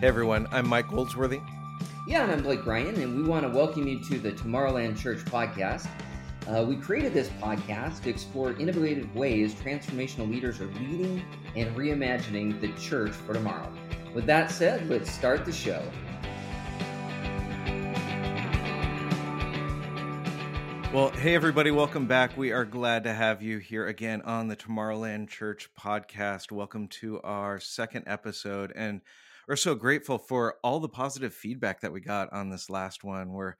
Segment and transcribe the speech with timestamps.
[0.00, 1.40] Hey everyone, I'm Mike Goldsworthy.
[2.06, 5.24] Yeah, and I'm Blake Ryan, and we want to welcome you to the Tomorrowland Church
[5.24, 5.88] podcast.
[6.46, 11.20] Uh, we created this podcast to explore innovative ways transformational leaders are leading
[11.56, 13.68] and reimagining the church for tomorrow.
[14.14, 15.82] With that said, let's start the show.
[20.92, 22.36] Well, hey everybody, welcome back.
[22.36, 26.52] We are glad to have you here again on the Tomorrowland Church podcast.
[26.52, 29.00] Welcome to our second episode and
[29.48, 33.32] we're so grateful for all the positive feedback that we got on this last one.
[33.32, 33.54] We're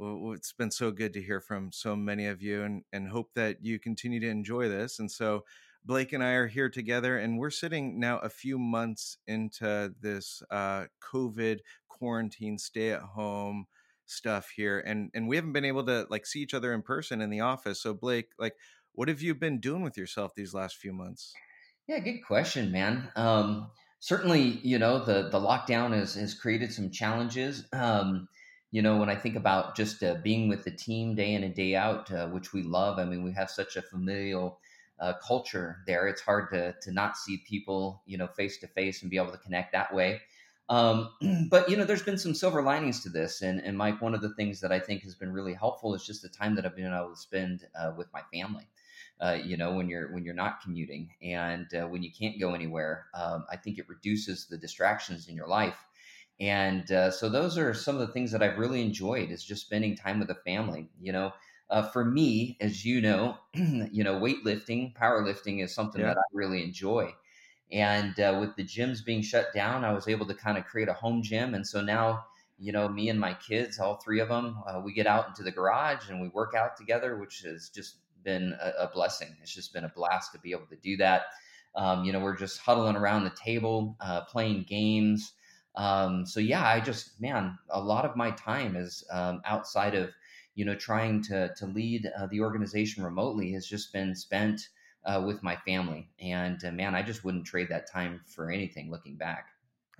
[0.00, 3.58] it's been so good to hear from so many of you and, and hope that
[3.62, 5.00] you continue to enjoy this.
[5.00, 5.44] And so
[5.84, 10.40] Blake and I are here together and we're sitting now a few months into this
[10.52, 13.66] uh, COVID quarantine, stay at home
[14.06, 14.78] stuff here.
[14.78, 17.40] And, and we haven't been able to like see each other in person in the
[17.40, 17.82] office.
[17.82, 18.54] So Blake, like,
[18.92, 21.34] what have you been doing with yourself these last few months?
[21.88, 23.10] Yeah, good question, man.
[23.16, 27.64] Um, certainly, you know, the the lockdown has has created some challenges.
[27.72, 28.28] Um,
[28.70, 31.54] you know, when I think about just uh, being with the team day in and
[31.54, 32.98] day out, uh, which we love.
[32.98, 34.60] I mean, we have such a familial
[35.00, 36.06] uh, culture there.
[36.08, 39.32] It's hard to to not see people, you know, face to face and be able
[39.32, 40.20] to connect that way.
[40.68, 41.10] Um,
[41.50, 44.20] but you know, there's been some silver linings to this, and and Mike, one of
[44.20, 46.76] the things that I think has been really helpful is just the time that I've
[46.76, 48.66] been able to spend uh, with my family
[49.20, 52.54] uh, you know, when you're when you're not commuting and uh, when you can't go
[52.54, 53.06] anywhere.
[53.14, 55.78] Um, I think it reduces the distractions in your life.
[56.40, 59.66] And uh, so those are some of the things that I've really enjoyed is just
[59.66, 60.88] spending time with the family.
[61.00, 61.32] You know,
[61.70, 66.08] uh, for me, as you know, you know, weightlifting, powerlifting is something yeah.
[66.08, 67.12] that I really enjoy.
[67.70, 70.88] And uh, with the gyms being shut down, I was able to kind of create
[70.88, 71.54] a home gym.
[71.54, 72.24] And so now,
[72.58, 75.42] you know, me and my kids, all three of them, uh, we get out into
[75.42, 77.96] the garage and we work out together, which is just
[78.28, 79.34] been a, a, blessing.
[79.40, 81.22] It's just been a blast to be able to do that.
[81.74, 85.32] Um, you know, we're just huddling around the table, uh, playing games.
[85.76, 90.10] Um, so yeah, I just man, a lot of my time is um, outside of
[90.56, 94.68] you know trying to to lead uh, the organization remotely has just been spent
[95.06, 98.90] uh, with my family, and uh, man, I just wouldn't trade that time for anything.
[98.90, 99.46] Looking back.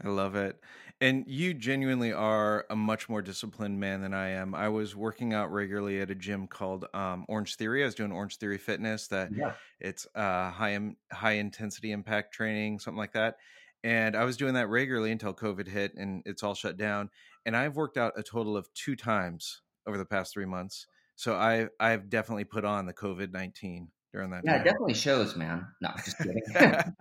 [0.04, 0.60] I love it.
[1.00, 4.54] And you genuinely are a much more disciplined man than I am.
[4.54, 7.82] I was working out regularly at a gym called um, Orange Theory.
[7.82, 9.06] I was doing Orange Theory Fitness.
[9.08, 9.52] That yeah.
[9.80, 10.78] it's uh, high
[11.12, 13.36] high intensity impact training, something like that.
[13.84, 17.10] And I was doing that regularly until COVID hit and it's all shut down.
[17.46, 20.86] And I've worked out a total of two times over the past three months.
[21.14, 24.42] So I I've definitely put on the COVID nineteen during that.
[24.44, 24.60] Yeah, time.
[24.60, 25.66] it definitely shows, man.
[25.80, 26.40] No, just kidding.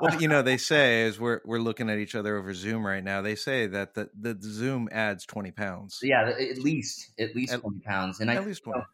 [0.00, 3.02] well, you know, they say as we're we're looking at each other over Zoom right
[3.02, 6.00] now, they say that the the Zoom adds twenty pounds.
[6.02, 8.78] Yeah, at least at least at, twenty pounds, and at I, least twenty.
[8.78, 8.86] You know,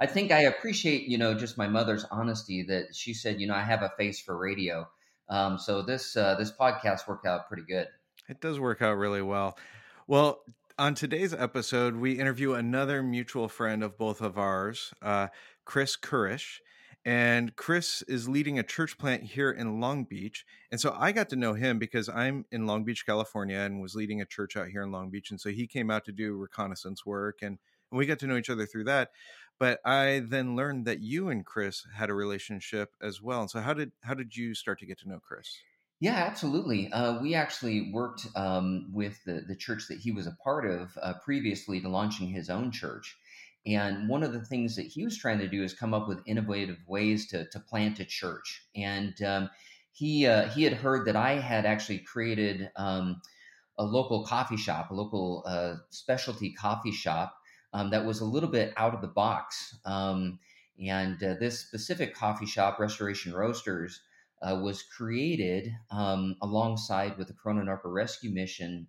[0.00, 3.54] I think I appreciate you know just my mother's honesty that she said you know
[3.54, 4.88] I have a face for radio,
[5.28, 7.88] um, so this uh, this podcast worked out pretty good.
[8.28, 9.58] It does work out really well.
[10.06, 10.40] Well,
[10.78, 15.28] on today's episode, we interview another mutual friend of both of ours, uh,
[15.64, 16.60] Chris Kurish.
[17.04, 20.44] And Chris is leading a church plant here in Long Beach.
[20.70, 23.94] And so I got to know him because I'm in Long Beach, California, and was
[23.94, 25.30] leading a church out here in Long Beach.
[25.30, 27.58] And so he came out to do reconnaissance work and,
[27.90, 29.10] and we got to know each other through that.
[29.58, 33.42] But I then learned that you and Chris had a relationship as well.
[33.42, 35.58] And so how did how did you start to get to know Chris?
[36.00, 36.90] Yeah, absolutely.
[36.90, 40.96] Uh, we actually worked um, with the, the church that he was a part of
[41.02, 43.18] uh, previously to launching his own church.
[43.66, 46.22] And one of the things that he was trying to do is come up with
[46.26, 48.66] innovative ways to, to plant a church.
[48.74, 49.50] And um,
[49.92, 53.20] he uh, he had heard that I had actually created um,
[53.78, 57.34] a local coffee shop, a local uh, specialty coffee shop
[57.72, 59.78] um, that was a little bit out of the box.
[59.84, 60.38] Um,
[60.78, 64.00] and uh, this specific coffee shop, Restoration Roasters,
[64.42, 68.86] uh, was created um, alongside with the Corona Norco Rescue Mission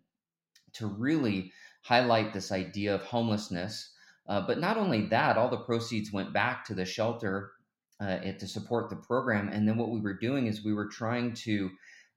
[0.73, 1.51] to really
[1.83, 3.91] highlight this idea of homelessness
[4.31, 7.51] uh, but not only that, all the proceeds went back to the shelter
[7.99, 9.49] uh, to support the program.
[9.49, 11.69] And then what we were doing is we were trying to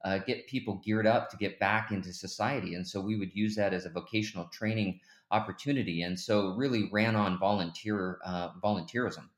[0.05, 2.77] uh, get people geared up to get back into society.
[2.77, 5.01] And so we would use that as a vocational training
[5.33, 6.03] opportunity.
[6.03, 9.29] And so really ran on volunteer uh, volunteerism.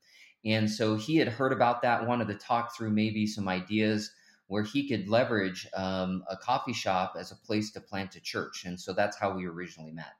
[0.45, 4.11] And so he had heard about that, wanted to talk through maybe some ideas
[4.45, 8.65] where he could leverage um, a coffee shop as a place to plant a church.
[8.65, 10.13] And so that's how we originally met.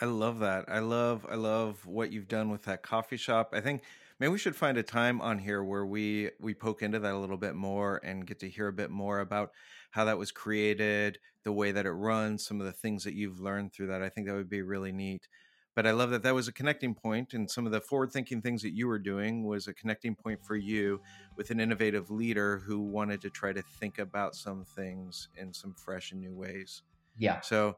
[0.00, 0.64] I love that.
[0.68, 3.50] I love I love what you've done with that coffee shop.
[3.52, 3.84] I think
[4.18, 7.18] maybe we should find a time on here where we we poke into that a
[7.18, 9.52] little bit more and get to hear a bit more about
[9.90, 13.40] how that was created, the way that it runs, some of the things that you've
[13.40, 14.02] learned through that.
[14.02, 15.28] I think that would be really neat.
[15.74, 18.62] But I love that that was a connecting point, and some of the forward-thinking things
[18.62, 21.00] that you were doing was a connecting point for you
[21.36, 25.74] with an innovative leader who wanted to try to think about some things in some
[25.74, 26.82] fresh and new ways.
[27.16, 27.40] Yeah.
[27.40, 27.76] So,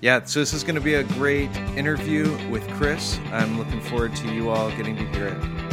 [0.00, 3.18] yeah, so this is going to be a great interview with Chris.
[3.32, 5.70] I'm looking forward to you all getting to hear it.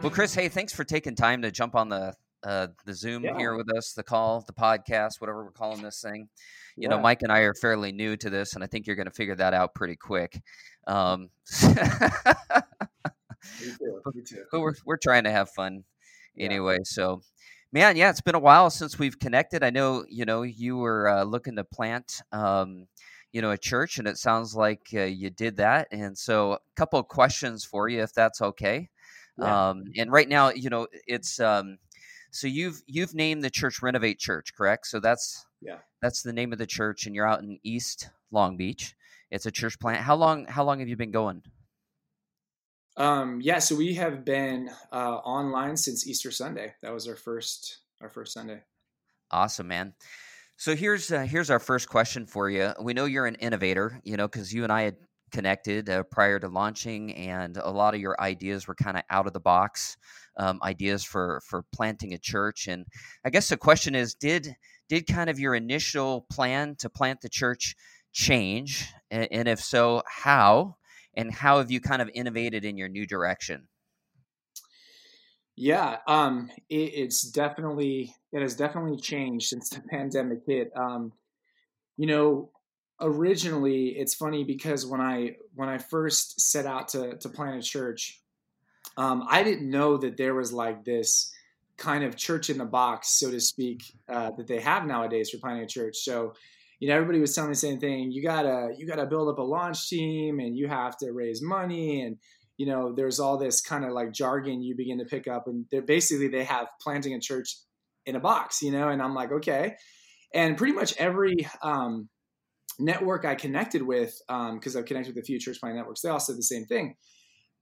[0.00, 2.14] Well, Chris, hey, thanks for taking time to jump on the
[2.44, 3.36] uh, the Zoom yeah.
[3.36, 6.28] here with us, the call, the podcast, whatever we're calling this thing.
[6.78, 6.96] You yeah.
[6.96, 9.14] know, Mike and I are fairly new to this, and I think you're going to
[9.14, 10.40] figure that out pretty quick.
[10.86, 11.30] Um,
[11.62, 11.74] me
[13.78, 14.02] too.
[14.14, 14.44] Me too.
[14.52, 15.82] But we're we're trying to have fun
[16.38, 16.76] anyway.
[16.76, 16.84] Yeah.
[16.84, 17.22] So,
[17.72, 19.64] man, yeah, it's been a while since we've connected.
[19.64, 22.22] I know, you know, you were uh, looking to plant.
[22.30, 22.86] Um,
[23.32, 25.88] you know, a church, and it sounds like uh, you did that.
[25.90, 28.88] And so, a couple of questions for you, if that's okay.
[29.36, 29.70] Yeah.
[29.70, 31.78] Um, and right now, you know, it's um,
[32.30, 34.86] so you've you've named the church Renovate Church, correct?
[34.86, 38.56] So that's yeah, that's the name of the church, and you're out in East Long
[38.56, 38.94] Beach.
[39.30, 40.00] It's a church plant.
[40.00, 40.46] How long?
[40.46, 41.42] How long have you been going?
[42.96, 46.74] Um, yeah, so we have been uh, online since Easter Sunday.
[46.82, 48.60] That was our first our first Sunday.
[49.30, 49.94] Awesome, man.
[50.56, 52.72] So here's uh, here's our first question for you.
[52.82, 54.96] We know you're an innovator, you know, because you and I had
[55.30, 59.28] connected uh, prior to launching, and a lot of your ideas were kind of out
[59.28, 59.96] of the box
[60.36, 62.66] um, ideas for for planting a church.
[62.66, 62.86] And
[63.24, 64.56] I guess the question is, did
[64.88, 67.76] did kind of your initial plan to plant the church
[68.12, 70.76] change, and, if so, how?
[71.14, 73.68] And how have you kind of innovated in your new direction?
[75.56, 80.70] Yeah, um, it, it's definitely it has definitely changed since the pandemic hit.
[80.76, 81.12] Um,
[81.96, 82.50] you know,
[83.00, 87.62] originally it's funny because when I when I first set out to to plant a
[87.62, 88.22] church,
[88.96, 91.32] um, I didn't know that there was like this
[91.78, 95.38] kind of church in the box, so to speak, uh, that they have nowadays for
[95.38, 95.96] planning a church.
[95.98, 96.34] So,
[96.80, 98.10] you know, everybody was telling me the same thing.
[98.10, 102.02] You gotta you gotta build up a launch team, and you have to raise money,
[102.02, 102.16] and
[102.56, 105.64] you know, there's all this kind of like jargon you begin to pick up, and
[105.70, 107.56] they're basically they have planting a church
[108.06, 108.88] in a box, you know.
[108.88, 109.76] And I'm like, okay,
[110.34, 112.08] and pretty much every um,
[112.78, 116.10] network I connected with, because um, I've connected with a few church planting networks, they
[116.10, 116.96] all said the same thing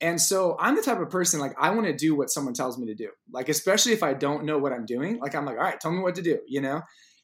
[0.01, 2.79] and so I'm the type of person like I want to do what someone tells
[2.79, 3.09] me to do.
[3.33, 5.91] Like especially if I don't know what I'm doing, like I'm like, all right, tell
[5.91, 6.83] me what to do, you know?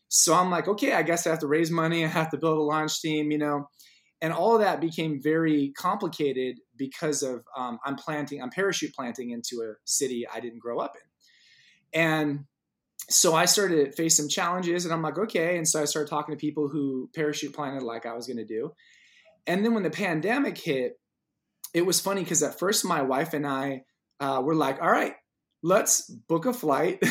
[0.08, 2.58] So I'm like, okay, I guess I have to raise money, I have to build
[2.58, 3.68] a launch team, you know.
[4.20, 9.30] And all of that became very complicated because of um, I'm planting, I'm parachute planting
[9.30, 12.00] into a city I didn't grow up in.
[12.00, 12.44] And
[13.10, 15.56] so I started to face some challenges and I'm like, okay.
[15.56, 18.44] And so I started talking to people who parachute planted like I was going to
[18.44, 18.72] do.
[19.46, 20.92] And then when the pandemic hit,
[21.74, 23.82] it was funny because at first my wife and I
[24.20, 25.14] uh, were like, all right,
[25.62, 27.02] let's book a flight.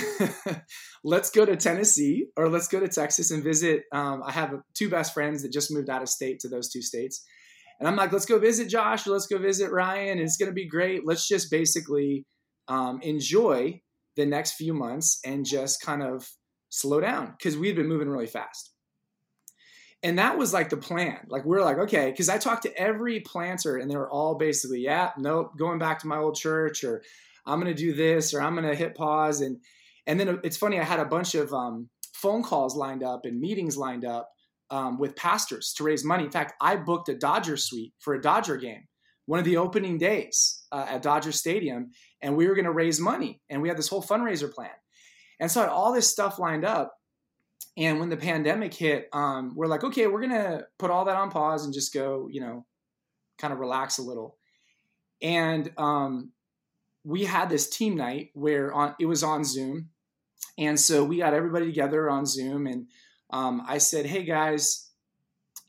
[1.03, 3.83] let's go to Tennessee or let's go to Texas and visit.
[3.91, 6.81] Um, I have two best friends that just moved out of state to those two
[6.81, 7.25] states.
[7.79, 10.19] And I'm like, let's go visit Josh, or let's go visit Ryan.
[10.19, 11.01] It's going to be great.
[11.03, 12.25] Let's just basically
[12.67, 13.81] um, enjoy
[14.15, 16.29] the next few months and just kind of
[16.69, 18.70] slow down because we've been moving really fast
[20.03, 21.19] and that was like the plan.
[21.27, 24.35] Like we are like, okay, because I talked to every planter, and they were all
[24.35, 27.03] basically, yeah, nope, going back to my old church, or
[27.45, 29.57] I'm gonna do this, or I'm gonna hit pause, and
[30.07, 33.39] and then it's funny, I had a bunch of um, phone calls lined up and
[33.39, 34.29] meetings lined up
[34.71, 36.23] um, with pastors to raise money.
[36.23, 38.87] In fact, I booked a Dodger suite for a Dodger game,
[39.27, 41.91] one of the opening days uh, at Dodger Stadium,
[42.21, 44.71] and we were gonna raise money, and we had this whole fundraiser plan,
[45.39, 46.95] and so I had all this stuff lined up
[47.77, 51.31] and when the pandemic hit, um, we're like, okay, we're gonna put all that on
[51.31, 52.65] pause and just go, you know,
[53.37, 54.37] kind of relax a little.
[55.21, 56.31] And um,
[57.03, 59.89] we had this team night where on it was on Zoom,
[60.57, 62.87] and so we got everybody together on Zoom, and
[63.31, 64.87] um, I said, hey guys.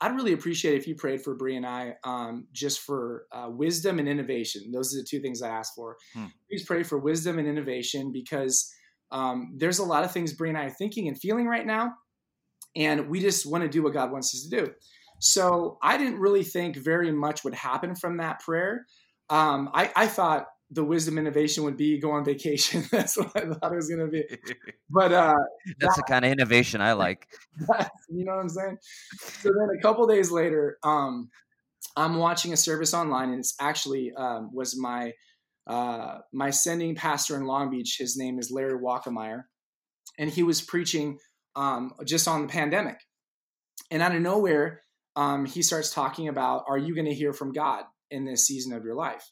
[0.00, 4.00] I'd really appreciate if you prayed for Bree and I um, just for uh, wisdom
[4.00, 4.72] and innovation.
[4.72, 5.96] Those are the two things I asked for.
[6.12, 6.25] Hmm.
[6.49, 8.75] Please pray for wisdom and innovation because
[9.12, 11.92] um, there's a lot of things Bree and I are thinking and feeling right now,
[12.75, 14.73] and we just want to do what God wants us to do.
[15.21, 18.87] So I didn't really think very much would happen from that prayer.
[19.31, 22.85] Um, I, I, thought the wisdom innovation would be go on vacation.
[22.90, 24.25] That's what I thought it was going to be.
[24.90, 25.35] But uh,
[25.81, 27.26] that's that, the kind of innovation I like.
[28.11, 28.76] you know what I'm saying?
[29.16, 31.31] So then a couple days later, um,
[31.97, 35.14] I'm watching a service online, and it's actually um, was my
[35.66, 39.42] uh, my sending pastor in Long Beach, his name is Larry Walkemeyer,
[40.19, 41.19] and he was preaching
[41.54, 42.99] um, just on the pandemic.
[43.90, 44.83] And out of nowhere,
[45.16, 48.73] um, he starts talking about, Are you going to hear from God in this season
[48.73, 49.31] of your life?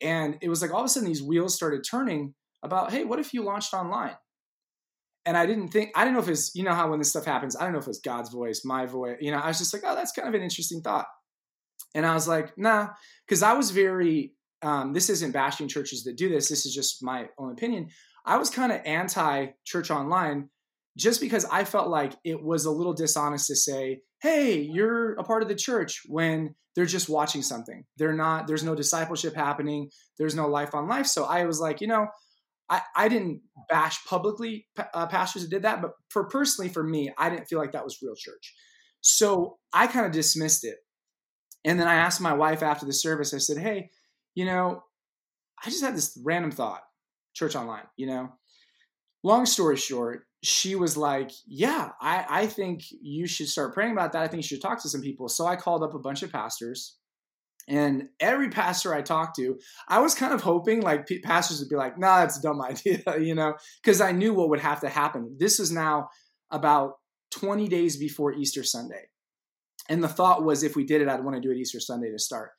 [0.00, 3.18] And it was like all of a sudden these wheels started turning about, Hey, what
[3.18, 4.16] if you launched online?
[5.26, 7.24] And I didn't think, I don't know if it's, you know, how when this stuff
[7.24, 9.72] happens, I don't know if it's God's voice, my voice, you know, I was just
[9.72, 11.06] like, Oh, that's kind of an interesting thought.
[11.94, 12.88] And I was like, nah,
[13.26, 14.32] because I was very,
[14.64, 16.48] um, this isn't bashing churches that do this.
[16.48, 17.88] This is just my own opinion.
[18.24, 20.48] I was kind of anti church online
[20.96, 25.24] just because I felt like it was a little dishonest to say, hey, you're a
[25.24, 27.84] part of the church when they're just watching something.
[27.98, 31.06] They're not, there's no discipleship happening, there's no life on life.
[31.06, 32.06] So I was like, you know,
[32.70, 37.12] I, I didn't bash publicly uh, pastors that did that, but for personally for me,
[37.18, 38.54] I didn't feel like that was real church.
[39.02, 40.76] So I kind of dismissed it.
[41.64, 43.90] And then I asked my wife after the service, I said, hey,
[44.34, 44.82] you know,
[45.64, 46.82] I just had this random thought,
[47.34, 48.32] church online, you know.
[49.22, 54.12] Long story short, she was like, Yeah, I, I think you should start praying about
[54.12, 54.22] that.
[54.22, 55.28] I think you should talk to some people.
[55.28, 56.98] So I called up a bunch of pastors.
[57.66, 61.76] And every pastor I talked to, I was kind of hoping like pastors would be
[61.76, 64.90] like, nah, that's a dumb idea, you know, because I knew what would have to
[64.90, 65.36] happen.
[65.38, 66.10] This is now
[66.50, 66.96] about
[67.30, 69.08] 20 days before Easter Sunday.
[69.88, 72.10] And the thought was if we did it, I'd want to do it Easter Sunday
[72.10, 72.50] to start.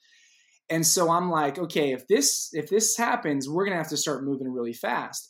[0.69, 4.23] And so I'm like, okay, if this if this happens, we're gonna have to start
[4.23, 5.29] moving really fast.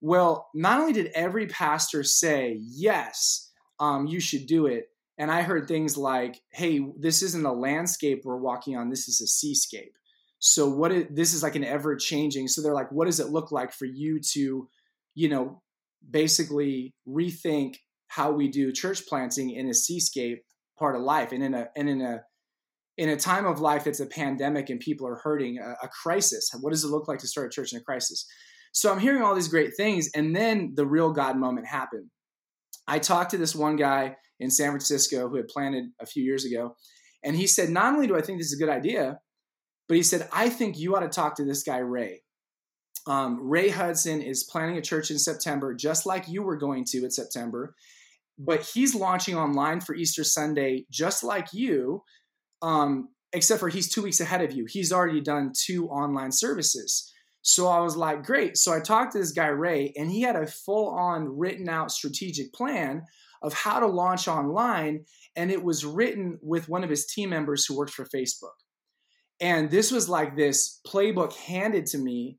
[0.00, 3.50] Well, not only did every pastor say, yes,
[3.80, 8.22] um, you should do it, and I heard things like, hey, this isn't a landscape
[8.24, 9.94] we're walking on, this is a seascape.
[10.40, 12.48] So what is, this is like an ever changing.
[12.48, 14.68] So they're like, what does it look like for you to,
[15.14, 15.62] you know,
[16.10, 17.76] basically rethink
[18.08, 20.42] how we do church planting in a seascape
[20.78, 22.22] part of life and in a and in a
[22.96, 26.50] in a time of life that's a pandemic and people are hurting a, a crisis
[26.60, 28.26] what does it look like to start a church in a crisis
[28.74, 30.10] so I'm hearing all these great things.
[30.16, 32.10] And then the real God moment happened.
[32.88, 36.44] I talked to this one guy in San Francisco who had planted a few years
[36.44, 36.74] ago.
[37.22, 39.20] And he said, Not only do I think this is a good idea,
[39.88, 42.22] but he said, I think you ought to talk to this guy, Ray.
[43.06, 47.04] Um, Ray Hudson is planning a church in September, just like you were going to
[47.04, 47.74] in September.
[48.38, 52.02] But he's launching online for Easter Sunday, just like you,
[52.62, 54.66] um, except for he's two weeks ahead of you.
[54.68, 57.12] He's already done two online services.
[57.42, 58.56] So I was like, great.
[58.56, 61.90] So I talked to this guy, Ray, and he had a full on written out
[61.90, 63.02] strategic plan
[63.42, 65.04] of how to launch online.
[65.36, 68.54] And it was written with one of his team members who worked for Facebook.
[69.40, 72.38] And this was like this playbook handed to me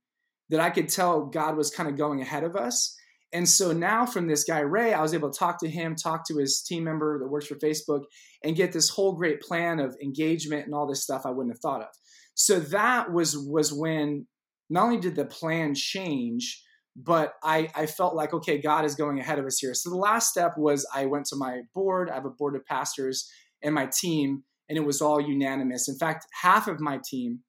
[0.50, 2.95] that I could tell God was kind of going ahead of us.
[3.34, 6.25] And so now from this guy, Ray, I was able to talk to him, talk
[6.27, 8.03] to his team member that works for Facebook,
[8.44, 11.62] and get this whole great plan of engagement and all this stuff I wouldn't have
[11.62, 11.89] thought of.
[12.34, 14.27] So that was was when
[14.70, 16.62] not only did the plan change,
[16.96, 19.74] but I, I felt like, okay, God is going ahead of us here.
[19.74, 22.10] So the last step was I went to my board.
[22.10, 23.29] I have a board of pastors
[23.62, 25.89] and my team, and it was all unanimous.
[25.89, 27.39] In fact, half of my team,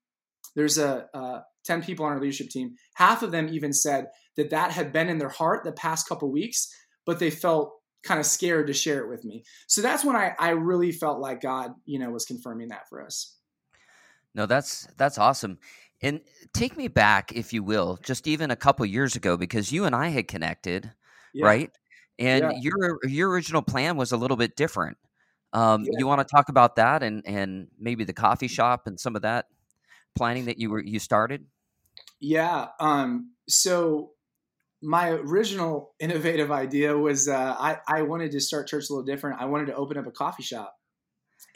[0.57, 4.07] there's a, a 10 people on our leadership team, half of them even said
[4.37, 6.73] that that had been in their heart the past couple weeks,
[7.05, 9.45] but they felt kind of scared to share it with me.
[9.67, 13.05] So that's when I, I really felt like God, you know, was confirming that for
[13.05, 13.37] us.
[14.35, 15.59] No, that's that's awesome.
[16.03, 16.21] And
[16.53, 19.95] take me back, if you will, just even a couple years ago, because you and
[19.95, 20.93] I had connected,
[21.33, 21.47] yeah.
[21.47, 21.71] right?
[22.19, 22.59] And yeah.
[22.61, 24.99] your your original plan was a little bit different.
[25.53, 25.99] Um, yeah.
[25.99, 29.23] You want to talk about that and and maybe the coffee shop and some of
[29.23, 29.47] that
[30.15, 31.47] planning that you were you started?
[32.21, 32.69] Yeah.
[32.79, 34.13] Um, so
[34.87, 39.41] my original innovative idea was uh, I I wanted to start church a little different.
[39.41, 40.77] I wanted to open up a coffee shop,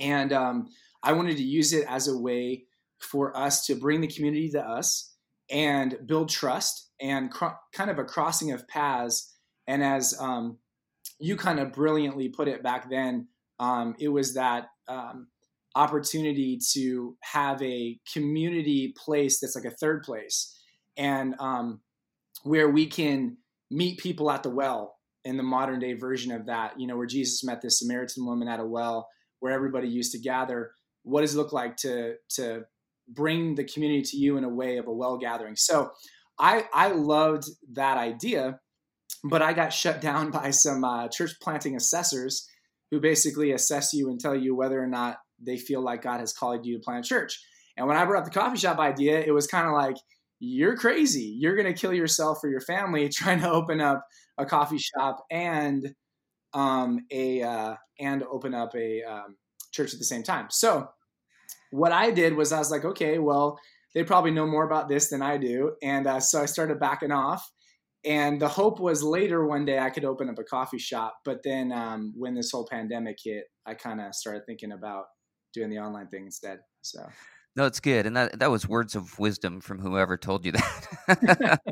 [0.01, 0.69] and um,
[1.05, 2.65] I wanted to use it as a way
[2.99, 5.15] for us to bring the community to us
[5.49, 9.33] and build trust and cr- kind of a crossing of paths.
[9.69, 10.59] And as um,
[11.21, 13.29] you kind of brilliantly put it back then,
[13.61, 15.29] um, it was that um,
[15.77, 20.61] opportunity to have a community place that's like a third place
[20.97, 21.81] and um,
[22.43, 23.37] where we can
[23.71, 27.07] meet people at the well in the modern day version of that, you know, where
[27.07, 29.09] Jesus met this Samaritan woman at a well
[29.41, 30.73] where everybody used to gather.
[31.03, 32.65] What does it look like to to
[33.11, 35.57] bring the community to you in a way of a well gathering.
[35.57, 35.91] So
[36.39, 38.61] I I loved that idea,
[39.25, 42.47] but I got shut down by some uh, church planting assessors
[42.91, 46.33] who basically assess you and tell you whether or not they feel like God has
[46.33, 47.39] called you to plant a church.
[47.77, 49.95] And when I brought up the coffee shop idea, it was kind of like,
[50.41, 51.37] you're crazy.
[51.39, 54.05] You're going to kill yourself or your family trying to open up
[54.39, 55.95] a coffee shop and
[56.55, 59.37] um, a uh, and open up a um,
[59.73, 60.47] church at the same time.
[60.51, 60.89] So
[61.71, 63.59] what I did was I was like, okay, well,
[63.95, 65.77] they probably know more about this than I do.
[65.83, 67.49] And uh, so I started backing off.
[68.03, 71.19] And the hope was later one day I could open up a coffee shop.
[71.25, 75.05] But then um, when this whole pandemic hit, I kind of started thinking about
[75.53, 76.61] doing the online thing instead.
[76.81, 77.01] So.
[77.57, 81.61] No, it's good, and that that was words of wisdom from whoever told you that.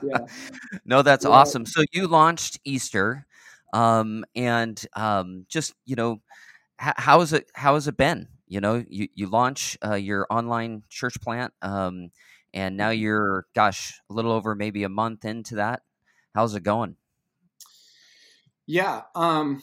[0.00, 0.26] yeah.
[0.84, 1.30] No, that's yeah.
[1.30, 1.66] awesome.
[1.66, 3.26] So you launched Easter,
[3.72, 6.20] um, and um, just you know,
[6.82, 7.50] h- how is it?
[7.54, 8.28] How has it been?
[8.48, 12.10] you know, you you launch uh, your online church plant, um,
[12.54, 15.82] and now you're, gosh, a little over maybe a month into that.
[16.34, 16.96] How's it going?
[18.66, 19.62] Yeah, um,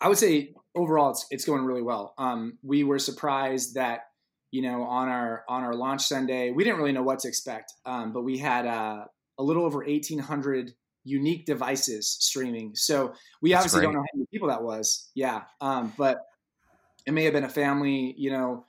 [0.00, 2.14] I would say overall it's it's going really well.
[2.18, 4.02] Um, we were surprised that
[4.50, 7.72] you know on our on our launch Sunday we didn't really know what to expect,
[7.84, 9.04] um, but we had uh,
[9.38, 10.72] a little over eighteen hundred
[11.04, 12.74] unique devices streaming.
[12.74, 13.86] So we That's obviously great.
[13.86, 15.10] don't know how many people that was.
[15.14, 16.26] Yeah, um, but
[17.06, 18.14] it may have been a family.
[18.16, 18.64] You know,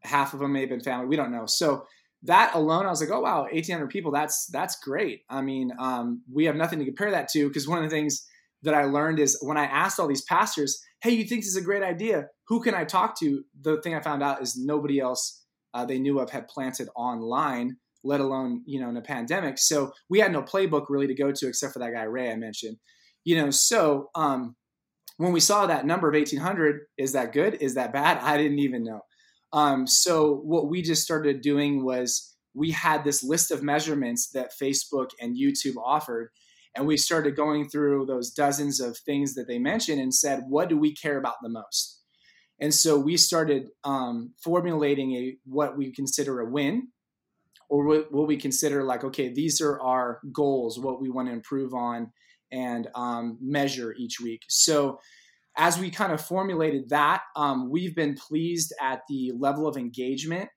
[0.00, 1.06] half of them may have been family.
[1.06, 1.46] We don't know.
[1.46, 1.86] So
[2.24, 4.10] that alone, I was like, oh wow, eighteen hundred people.
[4.10, 5.22] That's that's great.
[5.28, 8.26] I mean, um, we have nothing to compare that to because one of the things
[8.62, 11.56] that I learned is when I asked all these pastors, "Hey, you think this is
[11.56, 12.28] a great idea?
[12.48, 15.98] Who can I talk to?" The thing I found out is nobody else uh, they
[15.98, 19.58] knew of had planted online, let alone you know in a pandemic.
[19.58, 22.36] So we had no playbook really to go to except for that guy Ray I
[22.36, 22.78] mentioned.
[23.24, 24.56] You know, so um,
[25.18, 27.54] when we saw that number of 1800, is that good?
[27.60, 28.18] Is that bad?
[28.22, 29.00] I didn't even know.
[29.52, 34.52] Um, so what we just started doing was we had this list of measurements that
[34.60, 36.30] Facebook and YouTube offered
[36.74, 40.68] and we started going through those dozens of things that they mentioned and said, what
[40.68, 42.02] do we care about the most?
[42.60, 46.88] And so we started um, formulating a what we consider a win,
[47.68, 51.74] or what, we consider like, okay, these are our goals, what we want to improve
[51.74, 52.10] on
[52.50, 54.42] and um, measure each week.
[54.48, 54.98] So
[55.56, 60.48] as we kind of formulated that, um, we've been pleased at the level of engagement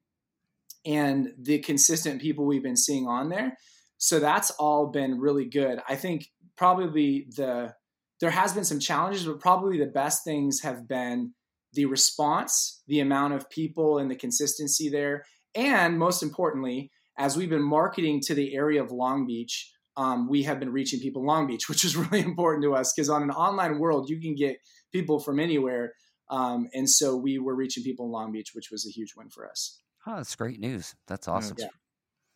[0.85, 3.57] and the consistent people we've been seeing on there.
[4.01, 5.79] So that's all been really good.
[5.87, 6.25] I think
[6.57, 7.75] probably the
[8.19, 11.33] there has been some challenges, but probably the best things have been
[11.73, 17.49] the response, the amount of people and the consistency there, and most importantly, as we've
[17.51, 21.27] been marketing to the area of Long Beach, um, we have been reaching people in
[21.27, 24.33] Long Beach, which is really important to us because on an online world, you can
[24.33, 24.57] get
[24.91, 25.93] people from anywhere.
[26.31, 29.29] Um, and so we were reaching people in Long Beach, which was a huge win
[29.29, 29.79] for us.
[30.07, 30.95] Oh, that's great news.
[31.07, 31.57] That's awesome.
[31.59, 31.67] Yeah.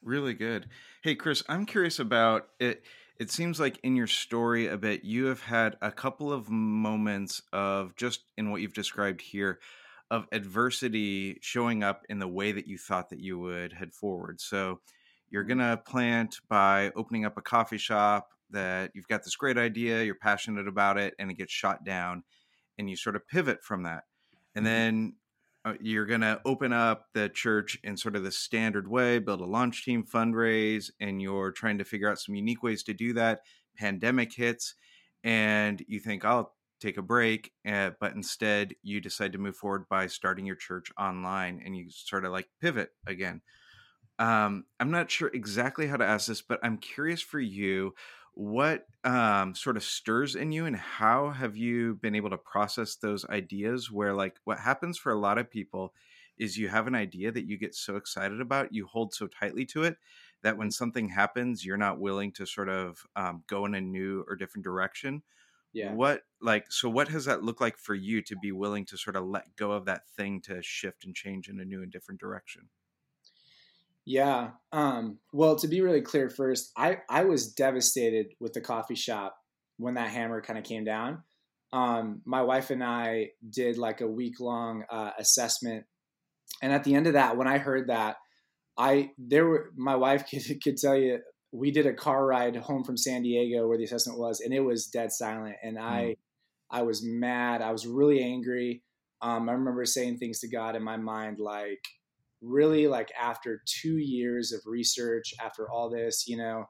[0.05, 0.67] Really good.
[1.01, 2.83] Hey, Chris, I'm curious about it.
[3.17, 7.41] It seems like in your story a bit, you have had a couple of moments
[7.51, 9.59] of just in what you've described here
[10.11, 14.39] of adversity showing up in the way that you thought that you would head forward.
[14.39, 14.79] So
[15.31, 15.57] you're mm-hmm.
[15.57, 20.03] going to plant by opening up a coffee shop that you've got this great idea,
[20.03, 22.23] you're passionate about it, and it gets shot down,
[22.77, 24.03] and you sort of pivot from that.
[24.53, 24.71] And mm-hmm.
[24.71, 25.13] then
[25.79, 29.45] you're going to open up the church in sort of the standard way, build a
[29.45, 33.41] launch team, fundraise, and you're trying to figure out some unique ways to do that.
[33.77, 34.75] Pandemic hits,
[35.23, 39.85] and you think, I'll take a break, uh, but instead you decide to move forward
[39.89, 43.41] by starting your church online and you sort of like pivot again.
[44.19, 47.93] Um, I'm not sure exactly how to ask this, but I'm curious for you
[48.35, 52.95] what um, sort of stirs in you and how have you been able to process
[52.95, 55.93] those ideas where like what happens for a lot of people
[56.37, 59.65] is you have an idea that you get so excited about you hold so tightly
[59.65, 59.95] to it
[60.43, 64.25] that when something happens you're not willing to sort of um, go in a new
[64.27, 65.23] or different direction.
[65.71, 65.93] Yeah.
[65.93, 69.15] What like so what has that looked like for you to be willing to sort
[69.15, 72.19] of let go of that thing to shift and change in a new and different
[72.19, 72.69] direction
[74.05, 74.51] yeah.
[74.71, 79.35] Um, well, to be really clear first, I, I was devastated with the coffee shop
[79.77, 81.23] when that hammer kind of came down.
[81.73, 85.85] Um, my wife and I did like a week long uh, assessment.
[86.61, 88.17] And at the end of that, when I heard that,
[88.77, 91.19] I, there were, my wife could, could tell you,
[91.51, 94.59] we did a car ride home from San Diego where the assessment was, and it
[94.59, 95.55] was dead silent.
[95.63, 96.17] And I, mm.
[96.69, 97.61] I was mad.
[97.61, 98.83] I was really angry.
[99.21, 101.79] Um, I remember saying things to God in my mind like,
[102.45, 106.65] really like after two years of research, after all this, you know,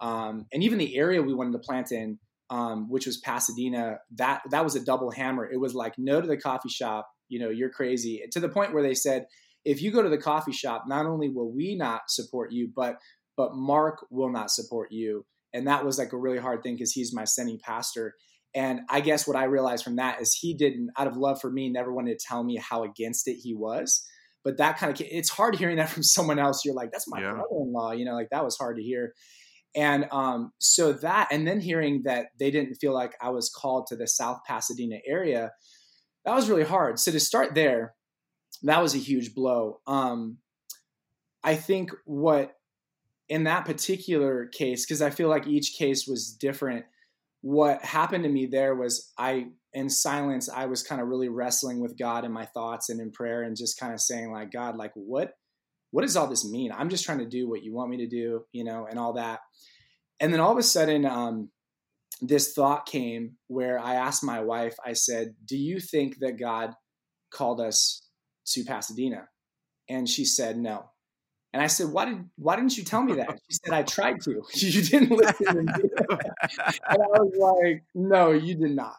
[0.00, 2.18] um, and even the area we wanted to plant in,
[2.50, 5.48] um, which was Pasadena, that that was a double hammer.
[5.50, 8.22] It was like no to the coffee shop, you know, you're crazy.
[8.32, 9.26] To the point where they said,
[9.64, 12.96] if you go to the coffee shop, not only will we not support you, but
[13.36, 15.24] but Mark will not support you.
[15.52, 18.14] And that was like a really hard thing because he's my sending pastor.
[18.54, 21.50] And I guess what I realized from that is he didn't, out of love for
[21.50, 24.04] me, never wanted to tell me how against it he was
[24.44, 26.64] but that kind of it's hard hearing that from someone else.
[26.64, 27.32] You're like that's my yeah.
[27.32, 29.14] brother-in-law you know like that was hard to hear.
[29.74, 33.86] And um, so that and then hearing that they didn't feel like i was called
[33.88, 35.52] to the south pasadena area
[36.24, 36.98] that was really hard.
[36.98, 37.94] So to start there
[38.62, 39.80] that was a huge blow.
[39.86, 40.38] Um,
[41.44, 42.54] i think what
[43.28, 46.84] in that particular case because i feel like each case was different
[47.42, 49.46] what happened to me there was i
[49.78, 53.10] in silence i was kind of really wrestling with god in my thoughts and in
[53.10, 55.32] prayer and just kind of saying like god like what
[55.90, 58.06] what does all this mean i'm just trying to do what you want me to
[58.06, 59.40] do you know and all that
[60.20, 61.50] and then all of a sudden um,
[62.20, 66.74] this thought came where i asked my wife i said do you think that god
[67.30, 68.08] called us
[68.52, 69.28] to Pasadena?
[69.88, 70.90] And she said, no.
[71.52, 73.40] And I said, why did why didn't you tell me that?
[73.50, 74.42] She said, I tried to.
[74.54, 75.68] you didn't listen.
[75.68, 75.70] and
[76.90, 78.96] I was like, no, you did not.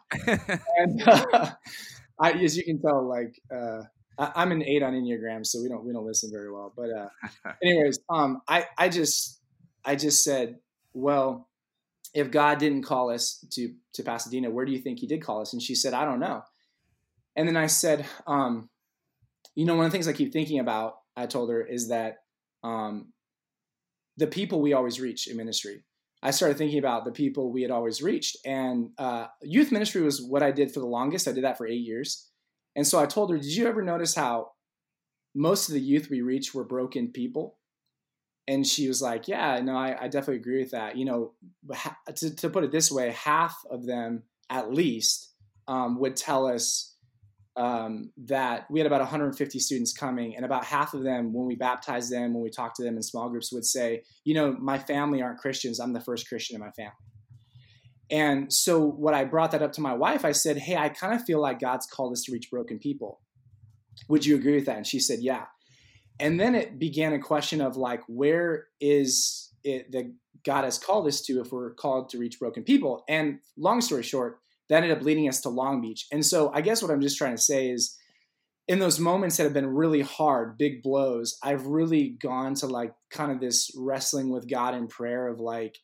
[0.78, 1.52] And uh,
[2.20, 3.84] I, as you can tell, like uh,
[4.18, 6.74] I, am an eight on Enneagram, so we don't we don't listen very well.
[6.76, 9.40] But uh, anyways, um, I I just
[9.86, 10.58] I just said,
[10.94, 11.48] well,
[12.14, 15.42] if God didn't call us to to Pasadena, where do you think He did call
[15.42, 15.54] us?
[15.54, 16.42] And she said, I don't know.
[17.36, 18.70] And then I said, um,
[19.56, 22.18] you know, one of the things I keep thinking about, I told her, is that
[22.64, 23.14] um,
[24.18, 25.84] the people we always reach in ministry.
[26.22, 30.22] I started thinking about the people we had always reached, and uh, youth ministry was
[30.22, 31.28] what I did for the longest.
[31.28, 32.30] I did that for eight years,
[32.76, 34.52] and so I told her, "Did you ever notice how
[35.34, 37.58] most of the youth we reached were broken people?"
[38.50, 40.98] And she was like, "Yeah, no, I, I definitely agree with that.
[40.98, 41.34] You know,
[42.16, 45.34] to, to, put it this way, half of them, at least,
[45.68, 46.89] um, would tell us."
[47.60, 51.56] Um, that we had about 150 students coming, and about half of them, when we
[51.56, 54.80] baptized them, when we talked to them in small groups, would say, "You know, my
[54.80, 55.80] family aren't Christians.
[55.80, 56.94] I'm the first Christian in my family."
[58.10, 61.14] And so, what I brought that up to my wife, I said, "Hey, I kind
[61.14, 63.22] of feel like God's called us to reach broken people.
[64.08, 65.46] Would you agree with that?" And she said, "Yeah."
[66.20, 71.08] And then it began a question of like, where is it that God has called
[71.08, 73.04] us to if we're called to reach broken people?
[73.08, 74.40] And long story short,
[74.70, 76.08] that ended up leading us to Long Beach.
[76.12, 77.98] And so I guess what I'm just trying to say is
[78.68, 82.94] in those moments that have been really hard, big blows, I've really gone to like
[83.10, 85.76] kind of this wrestling with God in prayer of like,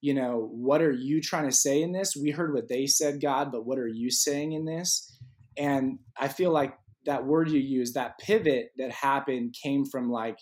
[0.00, 2.16] you know, what are you trying to say in this?
[2.16, 5.18] We heard what they said, God, but what are you saying in this?
[5.58, 10.38] And I feel like that word you use, that pivot that happened came from like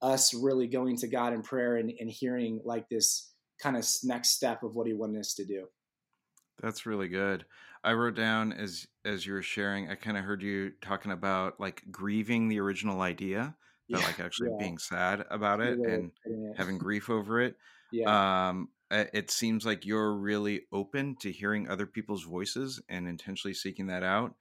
[0.00, 4.30] us really going to God in prayer and, and hearing like this kind of next
[4.30, 5.66] step of what he wanted us to do.
[6.60, 7.44] That's really good.
[7.84, 11.60] I wrote down as as you were sharing, I kind of heard you talking about
[11.60, 13.54] like grieving the original idea,
[13.90, 14.58] but yeah, like actually yeah.
[14.58, 16.10] being sad about it and
[16.56, 17.56] having grief over it.
[17.92, 18.48] Yeah.
[18.48, 23.86] Um, it seems like you're really open to hearing other people's voices and intentionally seeking
[23.86, 24.34] that out.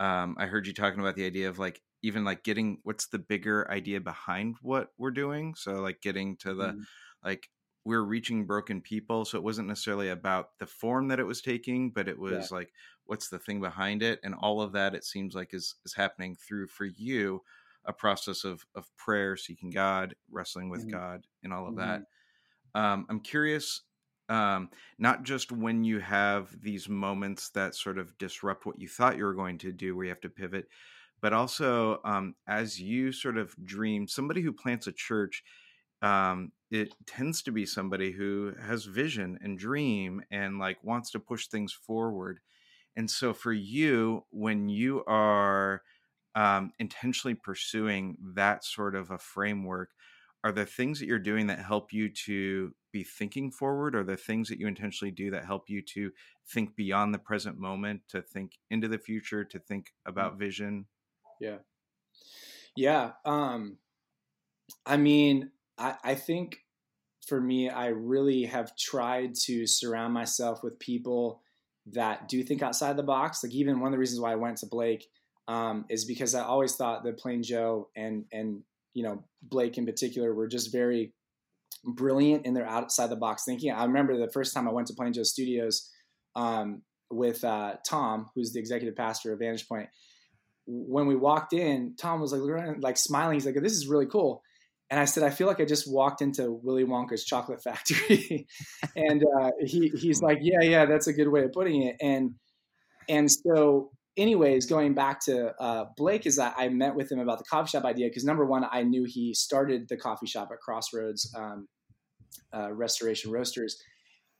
[0.00, 3.18] Um, I heard you talking about the idea of like even like getting what's the
[3.18, 5.54] bigger idea behind what we're doing.
[5.54, 6.82] So like getting to the mm.
[7.24, 7.48] like
[7.84, 11.90] we're reaching broken people so it wasn't necessarily about the form that it was taking
[11.90, 12.58] but it was yeah.
[12.58, 12.72] like
[13.06, 16.36] what's the thing behind it and all of that it seems like is is happening
[16.36, 17.42] through for you
[17.86, 20.98] a process of of prayer seeking god wrestling with mm-hmm.
[20.98, 22.02] god and all of mm-hmm.
[22.74, 23.82] that um i'm curious
[24.28, 29.16] um not just when you have these moments that sort of disrupt what you thought
[29.16, 30.66] you were going to do where you have to pivot
[31.22, 35.42] but also um as you sort of dream somebody who plants a church
[36.02, 41.18] um, it tends to be somebody who has vision and dream and like wants to
[41.18, 42.38] push things forward.
[42.96, 45.82] And so for you, when you are
[46.34, 49.90] um, intentionally pursuing that sort of a framework,
[50.42, 53.94] are there things that you're doing that help you to be thinking forward?
[53.94, 56.12] Are there things that you intentionally do that help you to
[56.48, 60.10] think beyond the present moment, to think into the future, to think mm.
[60.10, 60.86] about vision?
[61.40, 61.58] Yeah.
[62.76, 63.12] Yeah.
[63.24, 63.78] Um,
[64.86, 65.50] I mean,
[65.80, 66.58] I, I think
[67.26, 71.40] for me, I really have tried to surround myself with people
[71.92, 73.42] that do think outside the box.
[73.42, 75.06] Like even one of the reasons why I went to Blake
[75.48, 78.62] um, is because I always thought that Plain Joe and and
[78.94, 81.12] you know Blake in particular were just very
[81.84, 83.72] brilliant in their outside the box thinking.
[83.72, 85.90] I remember the first time I went to Plain Joe Studios
[86.36, 89.88] um, with uh, Tom, who's the executive pastor of Vantage Point.
[90.66, 93.34] When we walked in, Tom was like like smiling.
[93.34, 94.42] He's like, "This is really cool."
[94.90, 98.46] And I said, I feel like I just walked into Willy Wonka's chocolate factory.
[98.96, 101.96] and uh, he he's like, yeah, yeah, that's a good way of putting it.
[102.00, 102.34] And
[103.08, 107.38] and so, anyways, going back to uh, Blake, is that I met with him about
[107.38, 110.58] the coffee shop idea because number one, I knew he started the coffee shop at
[110.58, 111.68] Crossroads um,
[112.52, 113.80] uh, Restoration Roasters,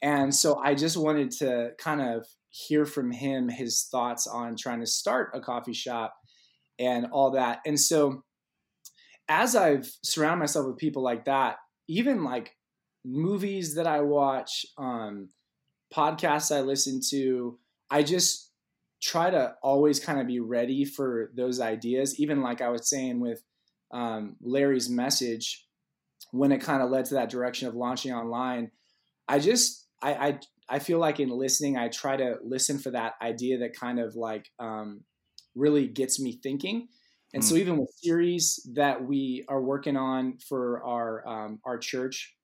[0.02, 4.80] and so I just wanted to kind of hear from him his thoughts on trying
[4.80, 6.12] to start a coffee shop
[6.80, 7.60] and all that.
[7.64, 8.24] And so
[9.30, 11.56] as I've surrounded myself with people like that,
[11.88, 12.56] even like
[13.04, 15.28] movies that I watch, um,
[15.94, 17.56] podcasts I listen to,
[17.88, 18.50] I just
[19.00, 22.18] try to always kind of be ready for those ideas.
[22.18, 23.40] Even like I was saying with
[23.92, 25.64] um, Larry's message,
[26.32, 28.72] when it kind of led to that direction of launching online,
[29.28, 33.14] I just I, I I feel like in listening, I try to listen for that
[33.22, 35.04] idea that kind of like um,
[35.54, 36.88] really gets me thinking
[37.32, 37.46] and mm.
[37.46, 42.34] so even with series that we are working on for our um, our church,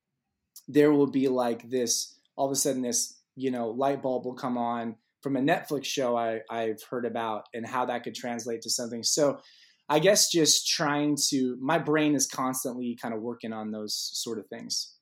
[0.68, 4.34] there will be like this all of a sudden this you know light bulb will
[4.34, 8.62] come on from a Netflix show I, I've heard about and how that could translate
[8.62, 9.02] to something.
[9.02, 9.40] So
[9.88, 14.38] I guess just trying to, my brain is constantly kind of working on those sort
[14.38, 14.94] of things.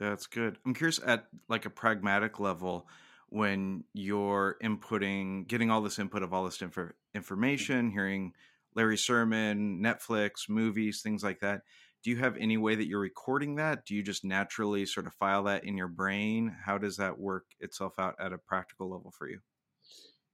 [0.00, 0.58] Yeah, that's good.
[0.64, 2.88] I'm curious at like a pragmatic level
[3.28, 8.32] when you're inputting, getting all this input of all this inf- information, hearing
[8.74, 11.62] Larry's sermon, Netflix, movies, things like that.
[12.02, 13.86] Do you have any way that you're recording that?
[13.86, 16.54] Do you just naturally sort of file that in your brain?
[16.64, 19.40] How does that work itself out at a practical level for you?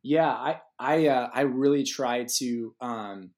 [0.03, 2.75] Yeah, I I uh, I really try to.
[2.81, 3.31] Um,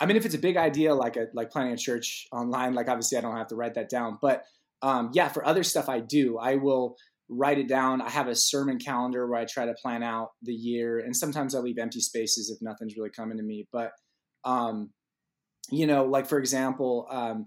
[0.00, 2.88] I mean, if it's a big idea like a like planning a church online, like
[2.88, 4.18] obviously I don't have to write that down.
[4.20, 4.44] But
[4.82, 6.38] um, yeah, for other stuff I do.
[6.38, 6.96] I will
[7.28, 8.00] write it down.
[8.00, 11.54] I have a sermon calendar where I try to plan out the year, and sometimes
[11.54, 13.66] I leave empty spaces if nothing's really coming to me.
[13.72, 13.92] But
[14.46, 14.90] um,
[15.70, 17.46] you know, like for example, um,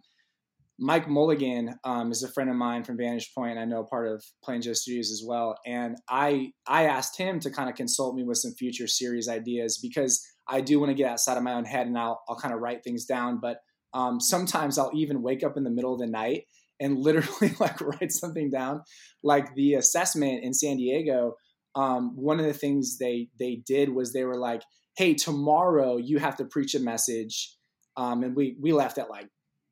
[0.78, 3.58] Mike Mulligan um, is a friend of mine from Vantage Point.
[3.58, 7.50] I know part of Plain Joe Studios as well, and I I asked him to
[7.50, 11.10] kind of consult me with some future series ideas because I do want to get
[11.10, 13.40] outside of my own head and I'll I'll kind of write things down.
[13.42, 13.58] But
[13.94, 16.44] um, sometimes I'll even wake up in the middle of the night
[16.80, 18.82] and literally like write something down.
[19.24, 21.36] Like the assessment in San Diego,
[21.76, 24.62] um, one of the things they they did was they were like,
[25.00, 27.56] "Hey, tomorrow you have to preach a message,"
[27.96, 29.30] um, and we we left at like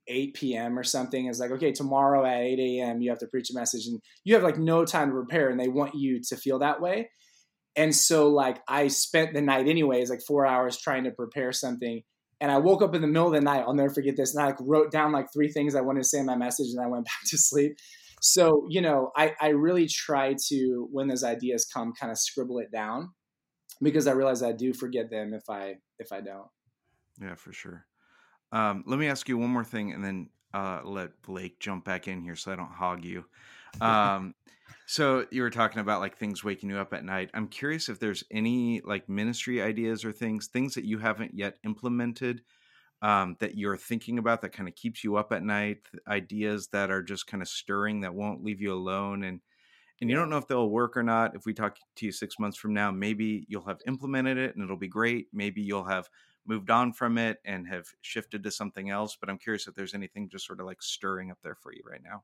[0.08, 0.80] 8 p.m.
[0.80, 1.26] or something.
[1.26, 3.02] It's like, okay, tomorrow at 8 a.m.
[3.02, 5.60] you have to preach a message and you have like no time to prepare and
[5.60, 7.10] they want you to feel that way.
[7.76, 12.02] And so like I spent the night anyways, like four hours trying to prepare something.
[12.40, 13.66] And I woke up in the middle of the night.
[13.68, 14.34] I'll never forget this.
[14.34, 16.68] And I like wrote down like three things I wanted to say in my message
[16.72, 17.74] and I went back to sleep.
[18.22, 22.60] So, you know, I, I really try to, when those ideas come, kind of scribble
[22.60, 23.12] it down
[23.82, 26.48] because I realize I do forget them if I if I don't.
[27.22, 27.86] Yeah, for sure.
[28.52, 32.08] Um, let me ask you one more thing, and then uh, let Blake jump back
[32.08, 33.26] in here so I don't hog you.
[33.82, 34.34] Um,
[34.86, 37.30] so you were talking about like things waking you up at night.
[37.34, 41.58] I'm curious if there's any like ministry ideas or things, things that you haven't yet
[41.66, 42.42] implemented
[43.02, 45.80] um, that you're thinking about that kind of keeps you up at night.
[46.08, 49.42] Ideas that are just kind of stirring that won't leave you alone, and
[50.00, 51.36] and you don't know if they'll work or not.
[51.36, 54.64] If we talk to you six months from now, maybe you'll have implemented it and
[54.64, 55.28] it'll be great.
[55.34, 56.10] Maybe you'll have
[56.46, 59.18] moved on from it and have shifted to something else.
[59.20, 61.82] But I'm curious if there's anything just sort of like stirring up there for you
[61.90, 62.24] right now.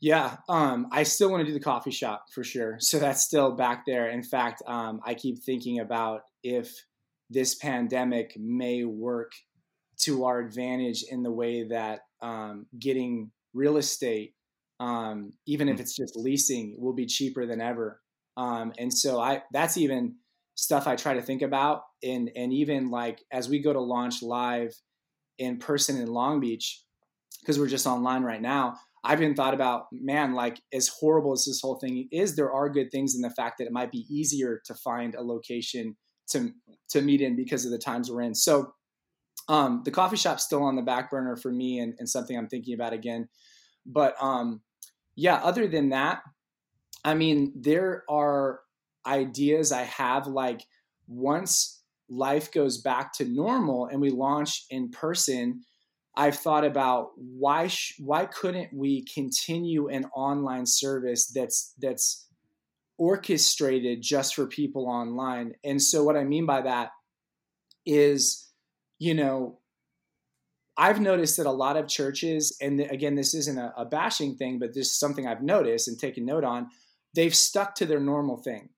[0.00, 2.76] Yeah, um, I still want to do the coffee shop for sure.
[2.80, 4.08] So that's still back there.
[4.08, 6.74] In fact, um, I keep thinking about if
[7.30, 9.30] this pandemic may work
[10.00, 14.34] to our advantage in the way that um, getting real estate,
[14.82, 15.82] um, even if hmm.
[15.82, 18.00] it's just leasing, will be cheaper than ever.
[18.36, 20.16] Um, and so I that's even
[20.56, 21.82] stuff I try to think about.
[22.02, 24.74] And, and even like as we go to launch live
[25.38, 26.82] in person in Long Beach,
[27.40, 31.44] because we're just online right now, I've been thought about, man, like as horrible as
[31.44, 34.06] this whole thing is, there are good things in the fact that it might be
[34.10, 35.96] easier to find a location
[36.30, 36.50] to
[36.90, 38.34] to meet in because of the times we're in.
[38.34, 38.72] So
[39.48, 42.48] um, the coffee shop's still on the back burner for me and, and something I'm
[42.48, 43.28] thinking about again.
[43.84, 44.60] But um,
[45.14, 46.22] yeah, other than that,
[47.04, 48.60] I mean, there are
[49.06, 50.62] ideas I have like
[51.06, 55.62] once life goes back to normal and we launch in person
[56.14, 62.28] I've thought about why sh- why couldn't we continue an online service that's that's
[62.98, 65.54] orchestrated just for people online?
[65.64, 66.90] And so what I mean by that
[67.86, 68.50] is
[68.98, 69.58] you know
[70.82, 74.58] I've noticed that a lot of churches, and again, this isn't a, a, bashing thing,
[74.58, 76.70] but this is something I've noticed and taken note on.
[77.14, 78.70] They've stuck to their normal thing.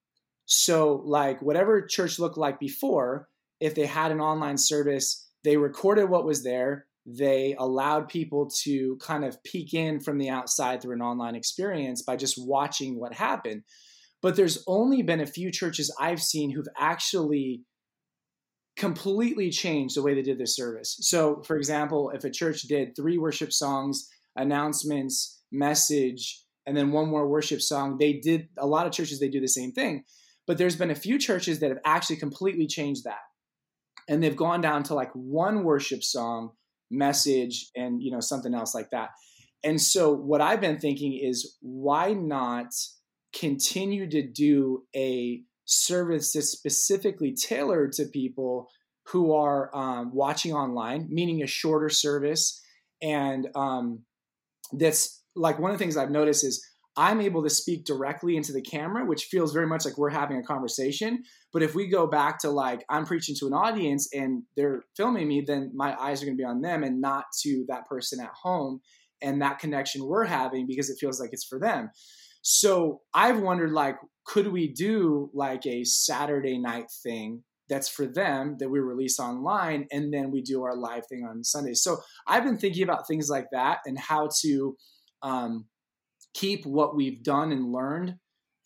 [0.44, 6.10] So, like, whatever church looked like before, if they had an online service, they recorded
[6.10, 6.84] what was there.
[7.06, 12.02] They allowed people to kind of peek in from the outside through an online experience
[12.02, 13.62] by just watching what happened.
[14.20, 17.62] But there's only been a few churches I've seen who've actually
[18.76, 20.96] completely changed the way they did their service.
[21.00, 27.08] So, for example, if a church did three worship songs, announcements, message, and then one
[27.08, 30.04] more worship song, they did a lot of churches, they do the same thing.
[30.46, 33.20] But there's been a few churches that have actually completely changed that.
[34.08, 36.50] And they've gone down to like one worship song,
[36.90, 39.10] message, and you know, something else like that.
[39.62, 42.74] And so what I've been thinking is why not
[43.32, 48.68] continue to do a service specifically tailored to people
[49.08, 52.60] who are um, watching online, meaning a shorter service.
[53.02, 54.04] And um,
[54.72, 56.64] that's like one of the things I've noticed is
[56.96, 60.38] I'm able to speak directly into the camera, which feels very much like we're having
[60.38, 61.24] a conversation.
[61.52, 65.26] But if we go back to like I'm preaching to an audience and they're filming
[65.26, 68.20] me, then my eyes are going to be on them and not to that person
[68.20, 68.80] at home
[69.20, 71.90] and that connection we're having because it feels like it's for them.
[72.42, 73.96] So I've wondered like,
[74.26, 79.86] could we do like a Saturday night thing that's for them that we release online
[79.90, 81.82] and then we do our live thing on sundays?
[81.82, 84.76] So i've been thinking about things like that and how to
[85.22, 85.66] um,
[86.34, 88.16] keep what we've done and learned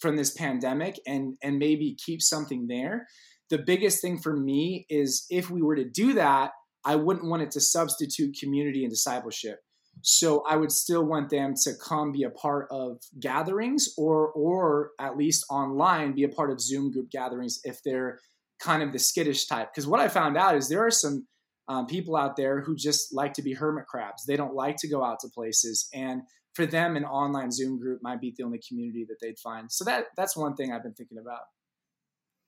[0.00, 3.06] from this pandemic and and maybe keep something there.
[3.50, 6.50] The biggest thing for me is if we were to do that
[6.84, 9.58] i wouldn't want it to substitute community and discipleship
[10.02, 14.90] so i would still want them to come be a part of gatherings or or
[15.00, 18.18] at least online be a part of zoom group gatherings if they're
[18.58, 19.68] kind of the skittish type.
[19.72, 21.26] Because what i found out is there are some
[21.68, 24.24] um, people out there who just like to be hermit crabs.
[24.24, 25.86] They don't like to go out to places.
[25.92, 26.22] And
[26.54, 29.70] for them an online zoom group might be the only community that they'd find.
[29.70, 31.42] So that that's one thing i've been thinking about.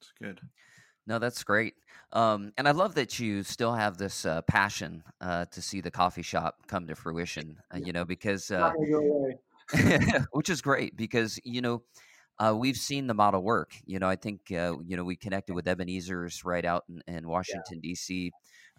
[0.00, 0.40] It's good
[1.10, 1.74] no, that's great.
[2.12, 5.90] Um, and I love that you still have this uh, passion uh, to see the
[5.90, 8.70] coffee shop come to fruition, uh, you know, because, uh,
[10.32, 11.82] which is great because, you know,
[12.38, 13.72] uh, we've seen the model work.
[13.84, 17.28] You know, I think, uh, you know, we connected with Ebenezer's right out in, in
[17.28, 17.90] Washington, yeah.
[17.90, 18.30] D.C.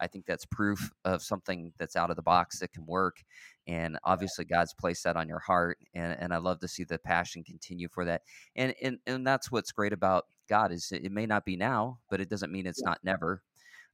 [0.02, 3.24] I think that's proof of something that's out of the box that can work.
[3.68, 5.78] And obviously, God's placed that on your heart.
[5.94, 8.24] And, and I love to see the passion continue for that.
[8.56, 12.20] And, and, and that's what's great about God is it may not be now, but
[12.20, 13.42] it doesn't mean it's not never.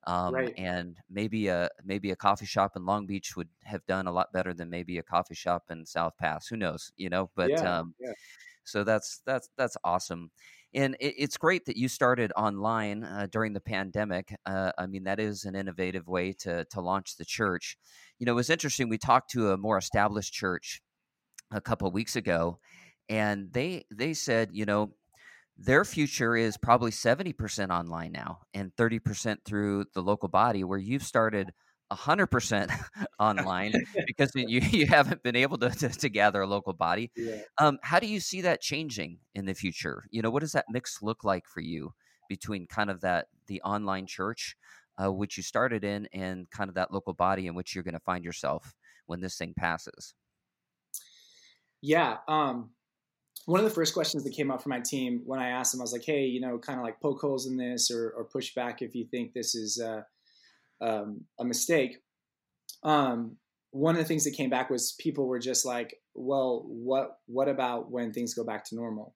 [0.08, 0.54] Um, right.
[0.58, 4.32] And maybe a maybe a coffee shop in Long Beach would have done a lot
[4.32, 6.48] better than maybe a coffee shop in South Pas.
[6.48, 6.92] Who knows?
[6.96, 8.14] You know, but yeah, um, yeah.
[8.64, 10.32] so that's that's that's awesome
[10.78, 14.34] and it, it's great that you started online uh, during the pandemic.
[14.46, 17.78] Uh, I mean, that is an innovative way to to launch the church.
[18.20, 18.88] You know, it was interesting.
[18.88, 20.82] We talked to a more established church
[21.52, 22.60] a couple weeks ago,
[23.10, 24.94] and they they said, you know,
[25.58, 30.64] their future is probably seventy percent online now, and thirty percent through the local body.
[30.64, 31.52] Where you've started
[31.92, 32.72] 100%
[33.20, 33.74] online
[34.06, 37.12] because you, you haven't been able to, to, to gather a local body.
[37.16, 37.42] Yeah.
[37.58, 40.04] Um, how do you see that changing in the future?
[40.12, 41.94] You know, what does that mix look like for you
[42.30, 44.58] between kind of that, the online church,
[45.02, 47.94] uh, which you started in, and kind of that local body in which you're going
[47.94, 48.74] to find yourself
[49.06, 50.14] when this thing passes?
[51.82, 52.18] Yeah.
[52.28, 52.72] Um,
[53.46, 55.80] one of the first questions that came up from my team when I asked them,
[55.80, 58.26] I was like, hey, you know, kind of like poke holes in this or, or
[58.26, 60.02] push back if you think this is, uh,
[60.82, 61.98] um, a mistake.
[62.84, 63.38] Um,
[63.72, 67.48] one of the things that came back was people were just like, "Well, what what
[67.48, 69.16] about when things go back to normal?"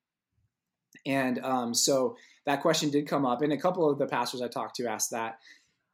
[1.05, 4.47] And um, so that question did come up, and a couple of the pastors I
[4.47, 5.39] talked to asked that.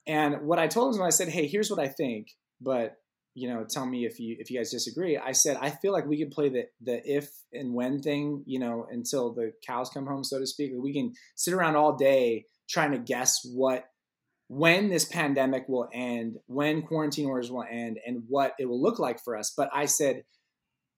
[0.05, 2.29] And what I told them, I said, "Hey, here's what I think,
[2.61, 2.97] but
[3.35, 6.07] you know, tell me if you if you guys disagree." I said, "I feel like
[6.07, 10.07] we could play the the if and when thing, you know, until the cows come
[10.07, 10.71] home, so to speak.
[10.75, 13.85] We can sit around all day trying to guess what
[14.47, 18.99] when this pandemic will end, when quarantine orders will end, and what it will look
[18.99, 19.53] like for us.
[19.55, 20.23] But I said,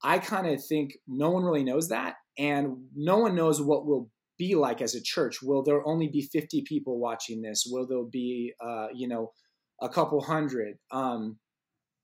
[0.04, 4.10] I kind of think no one really knows that, and no one knows what will
[4.38, 5.42] be like as a church.
[5.42, 7.66] Will there only be 50 people watching this?
[7.70, 9.34] Will there be, uh, you know,
[9.82, 10.78] a couple hundred?
[10.92, 11.38] Um,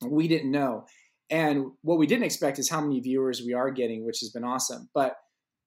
[0.06, 0.86] we didn't know.
[1.30, 4.44] And what we didn't expect is how many viewers we are getting, which has been
[4.44, 4.90] awesome.
[4.94, 5.16] But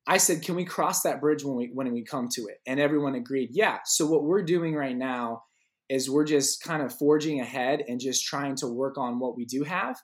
[0.06, 2.58] I said, can we cross that bridge when we when we come to it?
[2.66, 3.78] And everyone agreed, yeah.
[3.84, 5.42] So what we're doing right now
[5.88, 9.44] is we're just kind of forging ahead and just trying to work on what we
[9.44, 9.96] do have.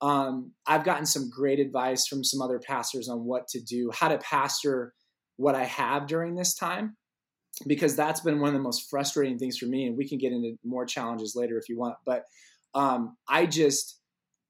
[0.00, 4.08] Um, I've gotten some great advice from some other pastors on what to do, how
[4.08, 4.92] to pastor
[5.36, 6.96] what I have during this time,
[7.66, 9.86] because that's been one of the most frustrating things for me.
[9.86, 11.96] And we can get into more challenges later if you want.
[12.04, 12.24] But
[12.74, 13.98] um, I just,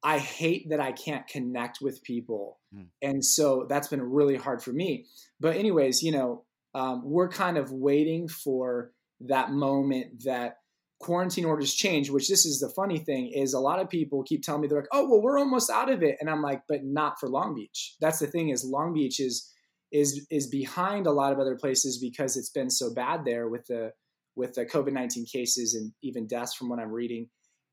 [0.03, 2.59] I hate that I can't connect with people.
[2.75, 2.89] Mm.
[3.01, 5.07] And so that's been really hard for me.
[5.41, 10.59] But, anyways, you know, um, we're kind of waiting for that moment that
[10.99, 14.43] quarantine orders change, which this is the funny thing is a lot of people keep
[14.43, 16.85] telling me they're like, oh well, we're almost out of it, and I'm like, but
[16.85, 17.95] not for Long Beach.
[18.01, 19.53] That's the thing is Long Beach is
[19.93, 23.67] is is behind a lot of other places because it's been so bad there with
[23.67, 23.93] the
[24.35, 27.29] with the COVID nineteen cases and even deaths from what I'm reading.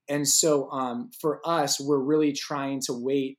[0.09, 3.37] And so um, for us, we're really trying to wait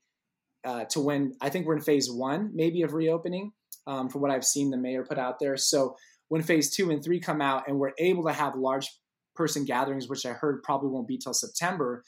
[0.65, 3.53] uh, to when I think we're in phase one, maybe of reopening,
[3.87, 5.59] um, from what I've seen the mayor put out there.
[5.59, 5.97] So
[6.29, 8.89] when phase two and three come out and we're able to have large
[9.35, 12.05] person gatherings, which I heard probably won't be till September,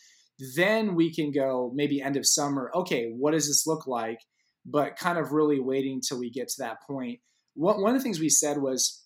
[0.55, 2.71] then we can go maybe end of summer.
[2.75, 4.21] Okay, what does this look like?
[4.65, 7.21] But kind of really waiting till we get to that point.
[7.55, 9.05] One, one of the things we said was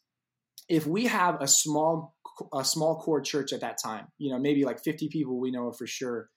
[0.69, 2.15] if we have a small
[2.55, 5.73] a small core church at that time, you know, maybe like 50 people we know
[5.73, 6.31] for sure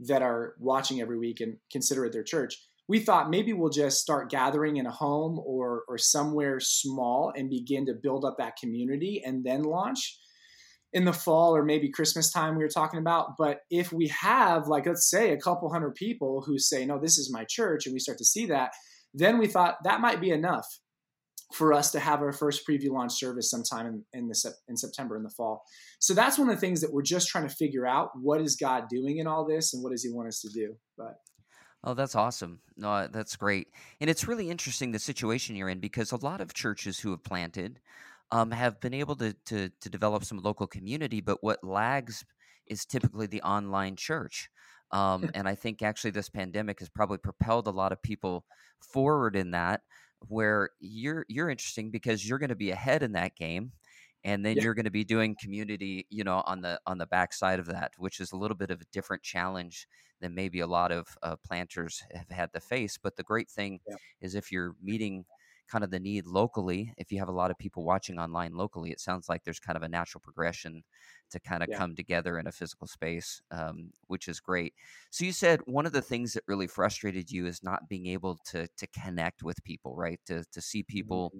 [0.00, 2.56] that are watching every week and consider it their church.
[2.88, 7.48] We thought maybe we'll just start gathering in a home or or somewhere small and
[7.48, 10.18] begin to build up that community and then launch
[10.96, 13.24] in the fall or maybe Christmas time we were talking about.
[13.36, 17.18] But if we have, like, let's say a couple hundred people who say, no, this
[17.18, 18.70] is my church, and we start to see that,
[19.12, 20.66] then we thought that might be enough.
[21.52, 25.16] for us to have our first preview launch service sometime in, in the in September
[25.16, 25.62] in the fall.
[26.00, 28.10] So that's one of the things that we're just trying to figure out.
[28.20, 30.76] What is God doing in all this, and what does He want us to do?
[30.98, 31.14] But
[31.84, 32.60] Oh, that's awesome.
[32.76, 33.68] No, that's great.
[34.00, 37.22] And it's really interesting the situation you're in because a lot of churches who have
[37.22, 37.78] planted
[38.30, 42.24] um, have been able to, to, to develop some local community, but what lags
[42.66, 44.48] is typically the online church.
[44.92, 48.44] Um, and I think actually this pandemic has probably propelled a lot of people
[48.80, 49.82] forward in that
[50.28, 53.72] where you're you're interesting because you're going to be ahead in that game
[54.24, 54.62] and then yeah.
[54.62, 57.92] you're going to be doing community you know on the on the backside of that
[57.98, 59.86] which is a little bit of a different challenge
[60.20, 63.78] than maybe a lot of uh, planters have had to face but the great thing
[63.88, 63.96] yeah.
[64.20, 65.24] is if you're meeting
[65.70, 68.90] kind of the need locally if you have a lot of people watching online locally
[68.90, 70.82] it sounds like there's kind of a natural progression
[71.30, 71.76] to kind of yeah.
[71.76, 74.74] come together in a physical space um, which is great
[75.10, 78.38] so you said one of the things that really frustrated you is not being able
[78.44, 81.38] to to connect with people right to to see people mm-hmm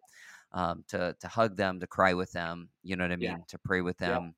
[0.53, 2.71] um, to to hug them, to cry with them.
[2.83, 3.31] You know what I mean?
[3.31, 3.37] Yeah.
[3.49, 4.35] To pray with them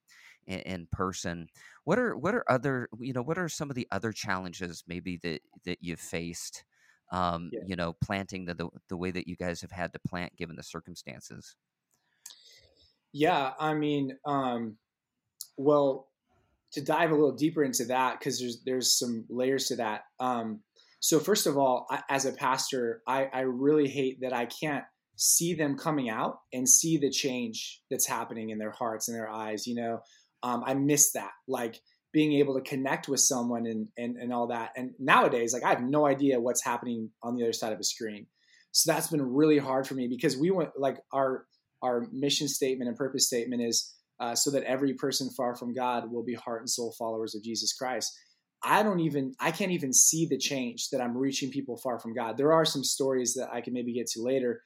[0.46, 0.56] yeah.
[0.56, 1.46] in, in, person.
[1.84, 5.18] What are what are other you know what are some of the other challenges maybe
[5.22, 6.64] that that you've faced?
[7.10, 7.60] Um, yeah.
[7.66, 10.56] You know, planting the, the the way that you guys have had to plant given
[10.56, 11.56] the circumstances.
[13.12, 14.76] Yeah, I mean, um,
[15.56, 16.08] well,
[16.72, 20.02] to dive a little deeper into that because there's there's some layers to that.
[20.20, 20.60] Um,
[21.00, 24.84] so first of all, I, as a pastor, I, I really hate that I can't
[25.18, 29.28] see them coming out and see the change that's happening in their hearts and their
[29.28, 30.00] eyes you know
[30.44, 31.80] um, i miss that like
[32.12, 35.68] being able to connect with someone and, and and all that and nowadays like i
[35.68, 38.26] have no idea what's happening on the other side of a screen
[38.72, 41.46] so that's been really hard for me because we went like our
[41.82, 46.10] our mission statement and purpose statement is uh, so that every person far from god
[46.10, 48.12] will be heart and soul followers of jesus christ
[48.64, 52.14] i don't even i can't even see the change that i'm reaching people far from
[52.14, 54.62] god there are some stories that i can maybe get to later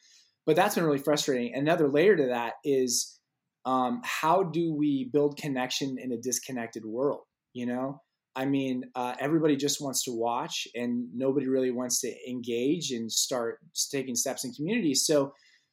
[0.47, 1.55] but that's been really frustrating.
[1.55, 3.19] Another layer to that is
[3.65, 7.21] um, how do we build connection in a disconnected world?
[7.53, 8.01] You know,
[8.35, 13.11] I mean, uh, everybody just wants to watch, and nobody really wants to engage and
[13.11, 13.59] start
[13.91, 14.95] taking steps in community.
[14.95, 15.33] So,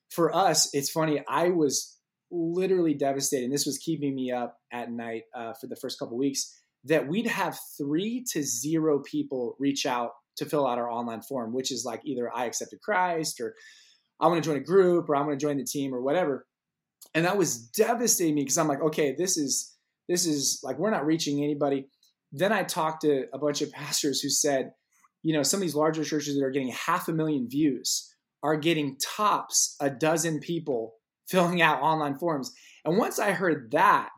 [0.09, 1.23] for us, it's funny.
[1.29, 1.99] I was
[2.31, 3.45] literally devastated.
[3.45, 6.55] And this was keeping me up at night uh, for the first couple weeks.
[6.85, 11.53] That we'd have three to zero people reach out to fill out our online form,
[11.53, 13.53] which is like either I accepted Christ or
[14.19, 16.45] I want to join a group or I want to join the team or whatever.
[17.13, 19.75] And that was devastating me because I'm like, okay, this is
[20.09, 21.87] this is like we're not reaching anybody.
[22.33, 24.71] Then I talked to a bunch of pastors who said,
[25.23, 28.57] you know, some of these larger churches that are getting half a million views are
[28.57, 30.95] getting tops a dozen people
[31.29, 32.51] filling out online forms.
[32.83, 34.09] And once I heard that,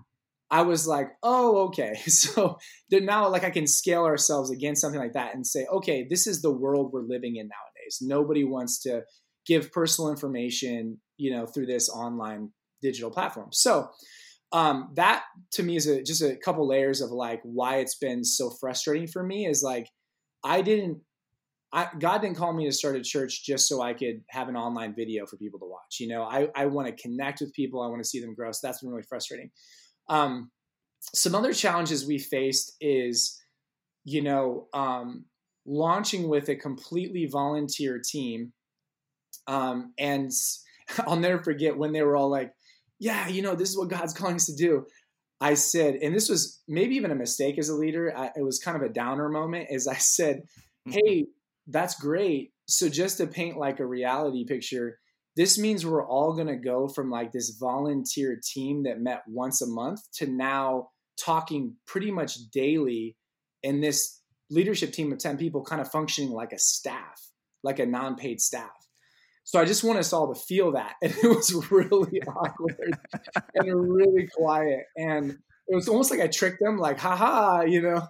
[0.50, 1.94] I was like, oh, okay.
[2.08, 2.58] So
[2.92, 6.42] now, like, I can scale ourselves against something like that and say, okay, this is
[6.42, 8.00] the world we're living in nowadays.
[8.02, 9.04] Nobody wants to
[9.46, 13.50] give personal information, you know, through this online digital platform.
[13.52, 13.90] So
[14.52, 15.24] um, that
[15.54, 19.08] to me is a, just a couple layers of like why it's been so frustrating
[19.08, 19.88] for me is like
[20.44, 21.00] I didn't
[21.74, 24.58] I, God didn't call me to start a church just so I could have an
[24.58, 26.02] online video for people to watch.
[26.02, 27.82] You know, I, I want to connect with people.
[27.82, 28.52] I want to see them grow.
[28.52, 29.52] So that's been really frustrating.
[30.10, 30.52] Um,
[31.14, 33.42] some other challenges we faced is,
[34.04, 35.24] you know, um,
[35.66, 38.52] launching with a completely volunteer team
[39.48, 40.32] um, and
[41.00, 42.54] I'll never forget when they were all like,
[43.02, 44.86] yeah, you know, this is what God's calling us to do.
[45.42, 48.14] I said, and this was maybe even a mistake as a leader.
[48.16, 49.70] I, it was kind of a downer moment.
[49.72, 50.44] Is I said,
[50.88, 50.92] mm-hmm.
[50.92, 51.26] "Hey,
[51.66, 52.52] that's great.
[52.68, 55.00] So just to paint like a reality picture,
[55.36, 59.64] this means we're all going to go from like this volunteer team that met once
[59.64, 60.90] a month to now
[61.20, 63.18] talking pretty much daily,
[63.64, 64.22] in this
[64.52, 67.20] leadership team of ten people, kind of functioning like a staff,
[67.64, 68.70] like a non-paid staff."
[69.52, 70.94] So I just want us all to feel that.
[71.02, 72.98] And it was really awkward
[73.54, 74.86] and really quiet.
[74.96, 75.32] And
[75.68, 78.02] it was almost like I tricked them, like, haha, you know.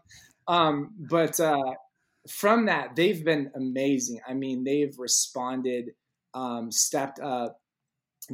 [0.48, 1.74] Um, but uh,
[2.30, 4.20] from that, they've been amazing.
[4.28, 5.94] I mean, they've responded,
[6.36, 7.60] um, stepped up,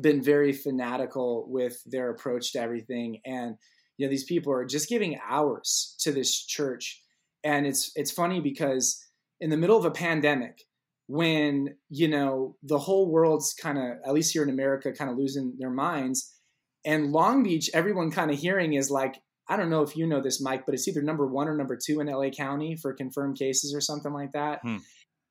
[0.01, 3.21] been very fanatical with their approach to everything.
[3.25, 3.55] And,
[3.95, 7.01] you know, these people are just giving hours to this church.
[7.41, 9.01] And it's it's funny because
[9.39, 10.66] in the middle of a pandemic,
[11.07, 15.17] when you know the whole world's kind of at least here in america kind of
[15.17, 16.33] losing their minds.
[16.85, 20.21] And long beach everyone kind of hearing is like i don't know if you know
[20.21, 23.37] this mike but it's either number one or number two in la county for confirmed
[23.37, 24.59] cases or something like that.
[24.61, 24.77] Hmm.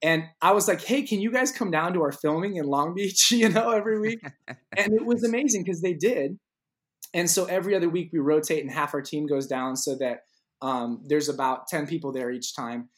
[0.02, 2.94] and i was like hey can you guys come down to our filming in long
[2.94, 4.20] beach you know every week?
[4.76, 6.38] And it was amazing because they did.
[7.14, 10.18] And so every other week we rotate and half our team goes down so that
[10.60, 12.90] um, there's about 10 people there each time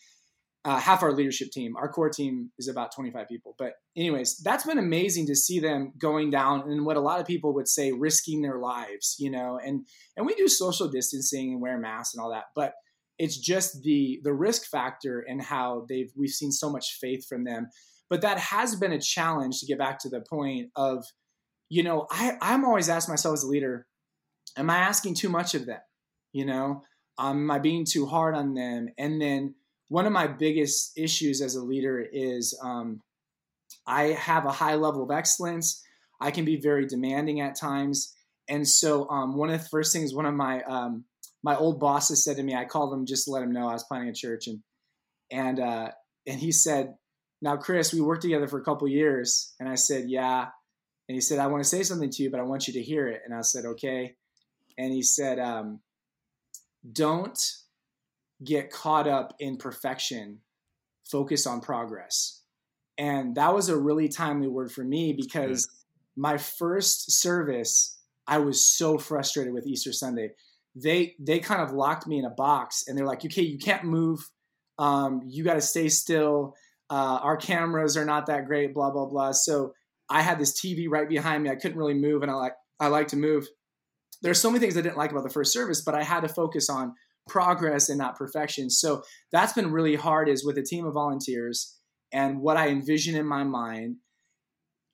[0.68, 1.74] uh, half our leadership team.
[1.78, 3.54] Our core team is about 25 people.
[3.56, 7.26] But, anyways, that's been amazing to see them going down and what a lot of
[7.26, 9.58] people would say risking their lives, you know.
[9.64, 12.74] And and we do social distancing and wear masks and all that, but
[13.18, 17.44] it's just the the risk factor and how they've we've seen so much faith from
[17.44, 17.68] them.
[18.10, 21.02] But that has been a challenge to get back to the point of,
[21.70, 23.86] you know, I I'm always asked myself as a leader,
[24.58, 25.80] am I asking too much of them?
[26.34, 26.82] You know,
[27.16, 28.90] um, am I being too hard on them?
[28.98, 29.54] And then
[29.88, 33.00] one of my biggest issues as a leader is um,
[33.86, 35.82] I have a high level of excellence.
[36.20, 38.14] I can be very demanding at times.
[38.48, 41.04] And so um, one of the first things one of my um,
[41.42, 43.72] my old bosses said to me, I called him just to let him know I
[43.72, 44.60] was planning a church, and
[45.30, 45.90] and uh,
[46.26, 46.94] and he said,
[47.40, 50.48] "Now, Chris, we worked together for a couple years." And I said, "Yeah."
[51.08, 52.82] And he said, "I want to say something to you, but I want you to
[52.82, 54.16] hear it." And I said, "Okay."
[54.76, 55.80] And he said, um,
[56.90, 57.38] "Don't
[58.44, 60.38] get caught up in perfection,
[61.10, 62.42] focus on progress.
[62.96, 65.74] And that was a really timely word for me because Good.
[66.16, 70.32] my first service, I was so frustrated with Easter Sunday.
[70.74, 73.84] They they kind of locked me in a box and they're like, okay, you can't
[73.84, 74.20] move.
[74.78, 76.54] Um, you got to stay still.
[76.90, 79.32] Uh, our cameras are not that great, blah blah blah.
[79.32, 79.72] So
[80.08, 81.50] I had this TV right behind me.
[81.50, 83.46] I couldn't really move, and I like I like to move.
[84.22, 86.28] There's so many things I didn't like about the first service, but I had to
[86.28, 86.94] focus on
[87.28, 88.70] progress and not perfection.
[88.70, 91.78] So that's been really hard is with a team of volunteers
[92.12, 93.96] and what I envision in my mind,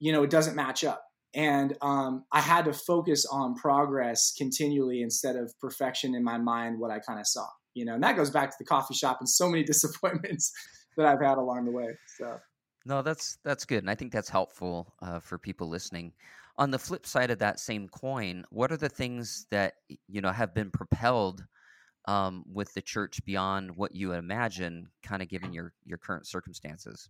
[0.01, 1.03] you know, it doesn't match up.
[1.35, 6.79] And um, I had to focus on progress continually instead of perfection in my mind,
[6.79, 9.19] what I kind of saw, you know, and that goes back to the coffee shop
[9.21, 10.53] and so many disappointments
[10.97, 11.89] that I've had along the way.
[12.19, 12.39] So.
[12.87, 16.13] No, that's that's good, and I think that's helpful uh, for people listening.
[16.59, 19.77] On the flip side of that same coin, what are the things that
[20.07, 21.47] you know have been propelled
[22.07, 27.09] um, with the church beyond what you imagine, kind of given your your current circumstances?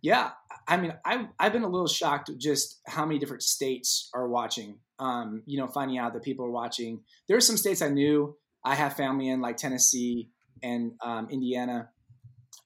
[0.00, 0.30] Yeah,
[0.66, 4.78] I mean, I've I've been a little shocked just how many different states are watching.
[4.98, 7.02] Um, you know, finding out that people are watching.
[7.28, 10.30] There are some states I knew I have family in, like Tennessee
[10.62, 11.90] and um, Indiana.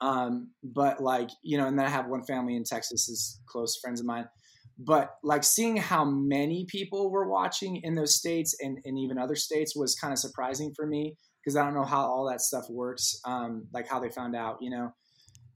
[0.01, 3.79] Um, but like you know, and then I have one family in Texas, is close
[3.81, 4.29] friends of mine
[4.79, 9.37] but like seeing how many people were watching in those states and, and even other
[9.37, 12.65] states was kind of surprising for me because I don't know how all that stuff
[12.71, 14.93] works, um, like how they found out, you know.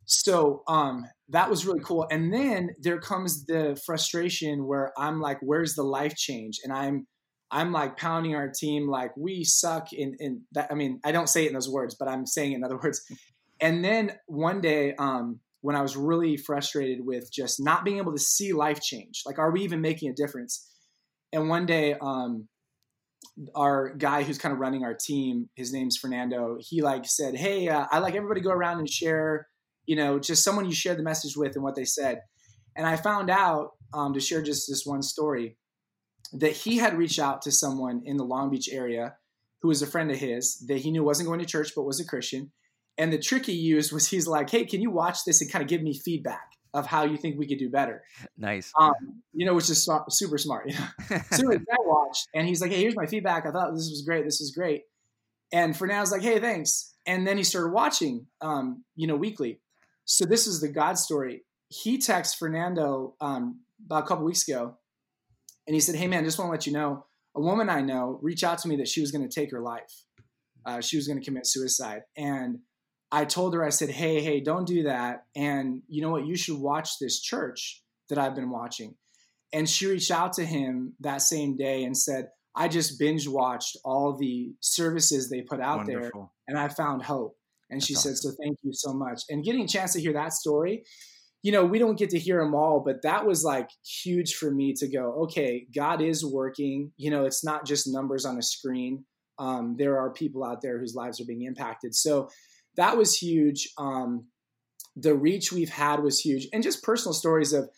[0.06, 2.06] So um, that was really cool.
[2.10, 7.06] And then there comes the frustration where I'm like, "Where's the life change?" And I'm
[7.50, 10.68] I'm like pounding our team like we suck in in that.
[10.70, 12.78] I mean, I don't say it in those words, but I'm saying it in other
[12.82, 13.02] words.
[13.60, 18.12] And then one day, um, when I was really frustrated with just not being able
[18.12, 19.22] to see life change.
[19.26, 20.70] Like, are we even making a difference?
[21.32, 22.48] And one day, um,
[23.54, 26.58] our guy who's kind of running our team, his name's Fernando.
[26.60, 29.48] He like said, "Hey, uh, I like everybody go around and share,
[29.86, 32.20] you know, just someone you share the message with and what they said."
[32.76, 35.56] And I found out um, to share just this one story
[36.32, 39.16] that he had reached out to someone in the Long Beach area
[39.62, 42.00] who was a friend of his that he knew wasn't going to church but was
[42.00, 42.52] a Christian,
[42.98, 45.62] and the trick he used was he's like, hey, can you watch this and kind
[45.62, 48.02] of give me feedback of how you think we could do better?
[48.36, 48.72] Nice.
[48.78, 50.70] Um, you know, which is super smart.
[50.70, 51.18] You know?
[51.32, 53.46] so I watched and he's like, hey, here's my feedback.
[53.46, 54.24] I thought this was great.
[54.24, 54.82] This is great.
[55.52, 56.94] And Fernando's like, hey, thanks.
[57.06, 59.60] And then he started watching, um, you know, weekly.
[60.04, 61.42] So this is the God story.
[61.68, 64.76] He texted Fernando um, about a couple weeks ago
[65.66, 68.18] and he said, hey, man, just want to let you know, a woman I know
[68.22, 70.04] reached out to me that she was going to take her life.
[70.64, 72.02] Uh, she was going to commit suicide.
[72.16, 72.60] And
[73.12, 75.24] I told her, I said, hey, hey, don't do that.
[75.34, 76.26] And you know what?
[76.26, 78.94] You should watch this church that I've been watching.
[79.52, 83.76] And she reached out to him that same day and said, I just binge watched
[83.84, 86.32] all the services they put out Wonderful.
[86.48, 87.36] there and I found hope.
[87.70, 88.14] And That's she awesome.
[88.14, 89.22] said, So thank you so much.
[89.28, 90.84] And getting a chance to hear that story,
[91.42, 94.50] you know, we don't get to hear them all, but that was like huge for
[94.50, 96.92] me to go, okay, God is working.
[96.96, 99.04] You know, it's not just numbers on a screen.
[99.38, 101.94] Um, there are people out there whose lives are being impacted.
[101.94, 102.30] So
[102.76, 103.68] that was huge.
[103.78, 104.26] Um,
[104.94, 107.68] the reach we've had was huge, and just personal stories of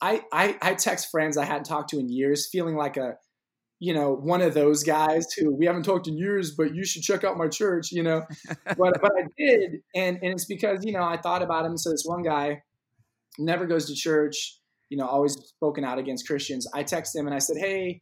[0.00, 3.14] I, I I text friends I hadn't talked to in years, feeling like a
[3.80, 7.02] you know one of those guys who we haven't talked in years, but you should
[7.02, 8.22] check out my church, you know.
[8.64, 11.76] but but I did, and and it's because you know I thought about him.
[11.76, 12.62] So this one guy
[13.38, 16.66] never goes to church, you know, always spoken out against Christians.
[16.74, 18.00] I text him and I said, hey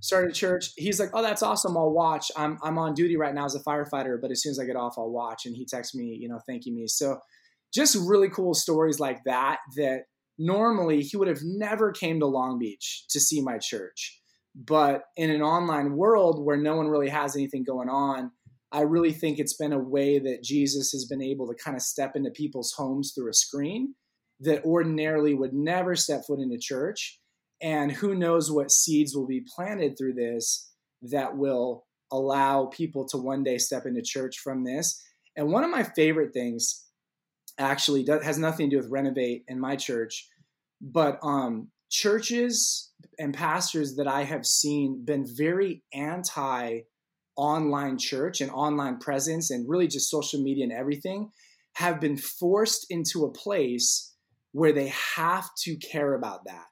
[0.00, 0.70] started church.
[0.76, 1.76] He's like, "Oh, that's awesome.
[1.76, 2.30] I'll watch.
[2.36, 4.76] I'm I'm on duty right now as a firefighter, but as soon as I get
[4.76, 6.86] off, I'll watch." And he texts me, you know, thanking me.
[6.86, 7.18] So
[7.72, 10.04] just really cool stories like that that
[10.38, 14.20] normally he would have never came to Long Beach to see my church.
[14.54, 18.30] But in an online world where no one really has anything going on,
[18.72, 21.82] I really think it's been a way that Jesus has been able to kind of
[21.82, 23.94] step into people's homes through a screen
[24.40, 27.20] that ordinarily would never step foot into church.
[27.62, 30.70] And who knows what seeds will be planted through this
[31.02, 35.02] that will allow people to one day step into church from this.
[35.36, 36.84] And one of my favorite things
[37.58, 40.28] actually does, has nothing to do with renovate in my church,
[40.80, 46.80] but um, churches and pastors that I have seen been very anti
[47.36, 51.30] online church and online presence and really just social media and everything
[51.74, 54.14] have been forced into a place
[54.52, 56.64] where they have to care about that.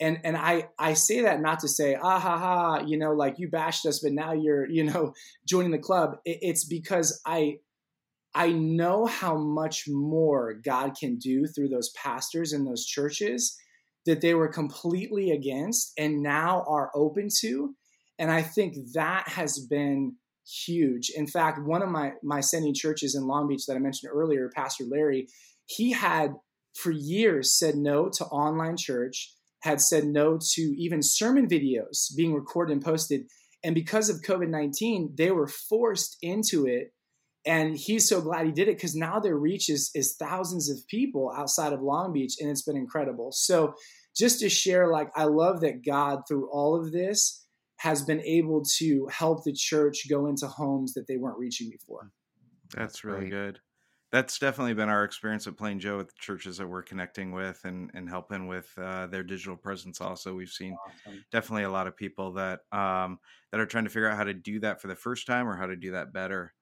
[0.00, 3.38] And and I I say that not to say ah ha ha you know like
[3.38, 5.12] you bashed us but now you're you know
[5.48, 6.18] joining the club.
[6.24, 7.58] It, it's because I
[8.34, 13.56] I know how much more God can do through those pastors and those churches
[14.06, 17.74] that they were completely against and now are open to.
[18.18, 20.16] And I think that has been
[20.66, 21.10] huge.
[21.10, 24.50] In fact, one of my my sending churches in Long Beach that I mentioned earlier,
[24.54, 25.28] Pastor Larry,
[25.66, 26.34] he had
[26.74, 32.34] for years said no to online church, had said no to even sermon videos being
[32.34, 33.22] recorded and posted.
[33.64, 36.92] And because of COVID 19, they were forced into it.
[37.46, 40.86] And he's so glad he did it because now their reach is, is thousands of
[40.88, 43.32] people outside of Long Beach, and it's been incredible.
[43.32, 43.74] So,
[44.16, 47.46] just to share, like, I love that God, through all of this,
[47.76, 52.10] has been able to help the church go into homes that they weren't reaching before.
[52.74, 53.60] That's really good.
[54.10, 57.60] That's definitely been our experience at Plain Joe with the churches that we're connecting with
[57.64, 60.00] and, and helping with uh, their digital presence.
[60.00, 61.24] Also, we've seen awesome.
[61.30, 63.18] definitely a lot of people that um,
[63.50, 65.56] that are trying to figure out how to do that for the first time or
[65.56, 66.54] how to do that better.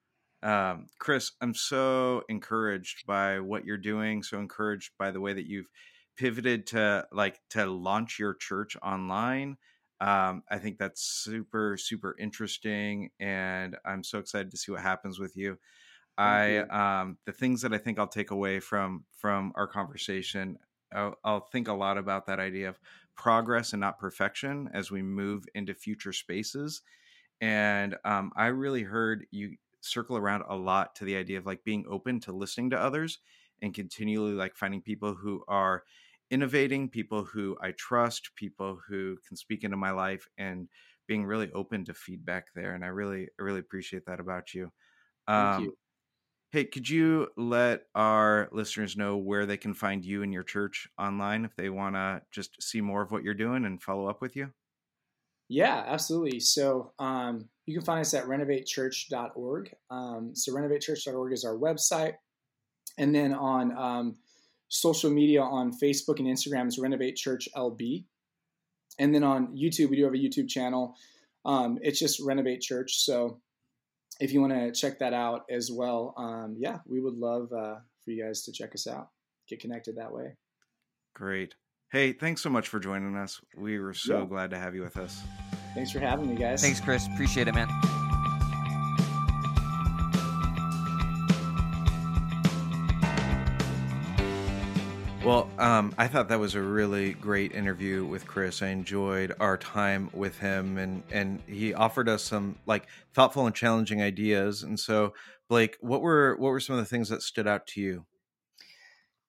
[0.42, 4.22] Um, Chris, I'm so encouraged by what you're doing.
[4.22, 5.68] So encouraged by the way that you've
[6.16, 9.56] pivoted to like to launch your church online
[10.00, 15.18] um, I think that's super, super interesting, and I'm so excited to see what happens
[15.18, 15.58] with you.
[16.18, 20.58] I um, the things that I think I'll take away from from our conversation,
[20.94, 22.80] I'll, I'll, think a lot about that idea of
[23.16, 26.82] progress and not perfection as we move into future spaces.
[27.40, 31.64] And um, I really heard you circle around a lot to the idea of like
[31.64, 33.18] being open to listening to others
[33.62, 35.84] and continually like finding people who are
[36.30, 40.68] innovating, people who I trust, people who can speak into my life, and
[41.06, 42.74] being really open to feedback there.
[42.74, 44.72] And I really, I really appreciate that about you.
[45.28, 45.76] Um, you.
[46.52, 50.88] Hey, could you let our listeners know where they can find you and your church
[50.98, 54.20] online if they want to just see more of what you're doing and follow up
[54.20, 54.52] with you?
[55.48, 56.40] Yeah, absolutely.
[56.40, 59.74] So um, you can find us at renovatechurch.org.
[59.90, 62.14] Um, so renovatechurch.org is our website.
[62.98, 64.16] And then on um,
[64.68, 68.04] social media on Facebook and Instagram is Renovate Church LB.
[68.98, 70.96] And then on YouTube, we do have a YouTube channel.
[71.44, 73.04] Um, it's just Renovate Church.
[73.04, 73.40] So
[74.20, 77.76] if you want to check that out as well, um, yeah, we would love uh,
[78.04, 79.08] for you guys to check us out,
[79.48, 80.36] get connected that way.
[81.14, 81.54] Great.
[81.92, 83.40] Hey, thanks so much for joining us.
[83.56, 84.26] We were so yeah.
[84.26, 85.22] glad to have you with us.
[85.74, 86.62] Thanks for having me, guys.
[86.62, 87.06] Thanks, Chris.
[87.06, 87.68] Appreciate it, man.
[95.26, 98.62] Well, um, I thought that was a really great interview with Chris.
[98.62, 103.52] I enjoyed our time with him, and and he offered us some like thoughtful and
[103.52, 104.62] challenging ideas.
[104.62, 105.14] And so,
[105.48, 108.06] Blake, what were what were some of the things that stood out to you?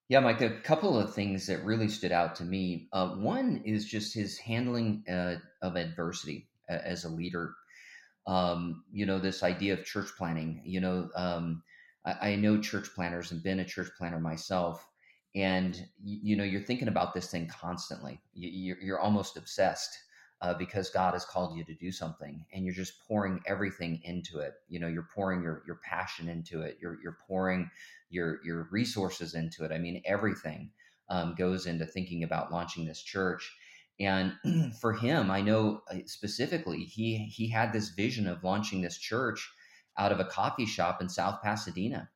[0.08, 2.90] Yeah, Mike, a couple of things that really stood out to me.
[2.94, 7.56] Uh, one is just his handling uh, of adversity as a leader.
[8.28, 10.62] Um, you know, this idea of church planting.
[10.64, 11.64] You know, um,
[12.06, 14.88] I, I know church planters and been a church planter myself
[15.38, 18.20] and you, know you're thinking about this thing constantly.
[18.34, 19.96] You, are you're almost obsessed
[20.42, 24.40] uh, because god has called you to do something and you're just pouring everything into
[24.40, 24.56] it.
[24.68, 26.80] You know you're pouring your your passion into it.
[26.82, 27.70] You're you're pouring
[28.10, 29.72] your your resources into it.
[29.72, 30.72] I mean everything
[31.10, 33.56] um, goes into thinking about launching this church.
[34.00, 34.34] And
[34.80, 39.52] for him i know uh, specifically he he had this vision of launching this church
[39.98, 42.08] out of a coffee shop in south pasadena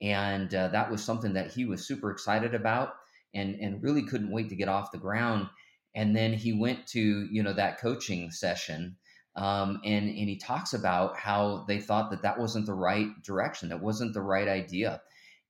[0.00, 2.94] and uh, that was something that he was super excited about
[3.34, 5.48] and and really couldn't wait to get off the ground.
[5.94, 8.96] And then he went to you know that coaching session
[9.36, 13.68] um, and and he talks about how they thought that that wasn't the right direction
[13.68, 15.00] that wasn't the right idea.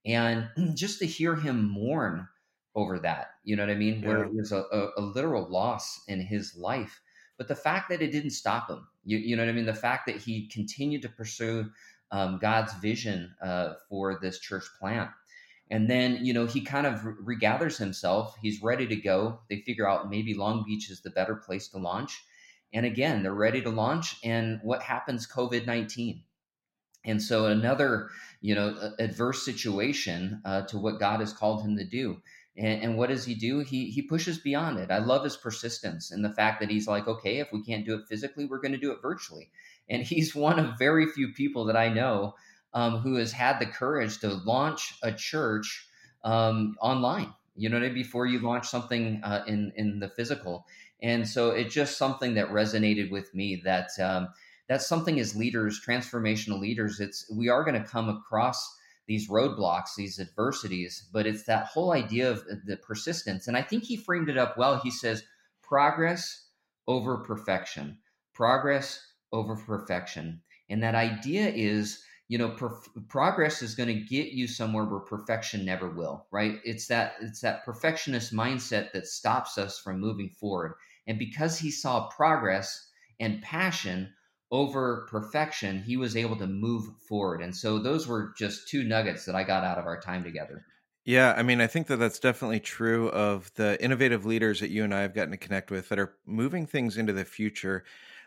[0.05, 2.27] And just to hear him mourn
[2.75, 4.01] over that you know what i mean?
[4.01, 4.07] Yeah.
[4.07, 7.01] where it was a, a, a literal loss in his life.
[7.37, 9.65] But the fact that it didn't stop him you, you know what i mean?
[9.65, 11.69] The fact that he continued to pursue
[12.11, 15.09] um, God's vision uh, for this church plant.
[15.71, 18.35] And then, you know, he kind of regathers himself.
[18.41, 19.39] He's ready to go.
[19.49, 22.23] They figure out maybe Long Beach is the better place to launch.
[22.73, 24.15] And again, they're ready to launch.
[24.23, 25.27] And what happens?
[25.27, 26.23] COVID 19.
[27.05, 28.09] And so another,
[28.41, 32.21] you know, adverse situation uh, to what God has called him to do.
[32.57, 33.59] And, and, what does he do?
[33.59, 34.91] He he pushes beyond it.
[34.91, 37.95] I love his persistence and the fact that he's like, okay, if we can't do
[37.95, 39.49] it physically, we're going to do it virtually.
[39.89, 42.35] And he's one of very few people that I know
[42.73, 45.87] um, who has had the courage to launch a church
[46.23, 47.33] um, online.
[47.55, 50.65] You know, before you launch something uh, in in the physical.
[51.01, 53.61] And so it's just something that resonated with me.
[53.65, 54.29] That um,
[54.69, 56.99] that's something as leaders, transformational leaders.
[56.99, 58.77] It's we are going to come across
[59.09, 63.47] these roadblocks, these adversities, but it's that whole idea of the persistence.
[63.47, 64.79] And I think he framed it up well.
[64.79, 65.23] He says,
[65.63, 66.45] progress
[66.87, 67.97] over perfection,
[68.35, 70.41] progress over perfection.
[70.69, 74.99] And that idea is, you know, per- progress is going to get you somewhere where
[74.99, 76.59] perfection never will, right?
[76.63, 80.73] It's that it's that perfectionist mindset that stops us from moving forward.
[81.07, 84.13] And because he saw progress and passion
[84.51, 87.41] over perfection, he was able to move forward.
[87.41, 90.65] And so those were just two nuggets that I got out of our time together.
[91.05, 94.83] Yeah, I mean, I think that that's definitely true of the innovative leaders that you
[94.83, 97.83] and I have gotten to connect with that are moving things into the future.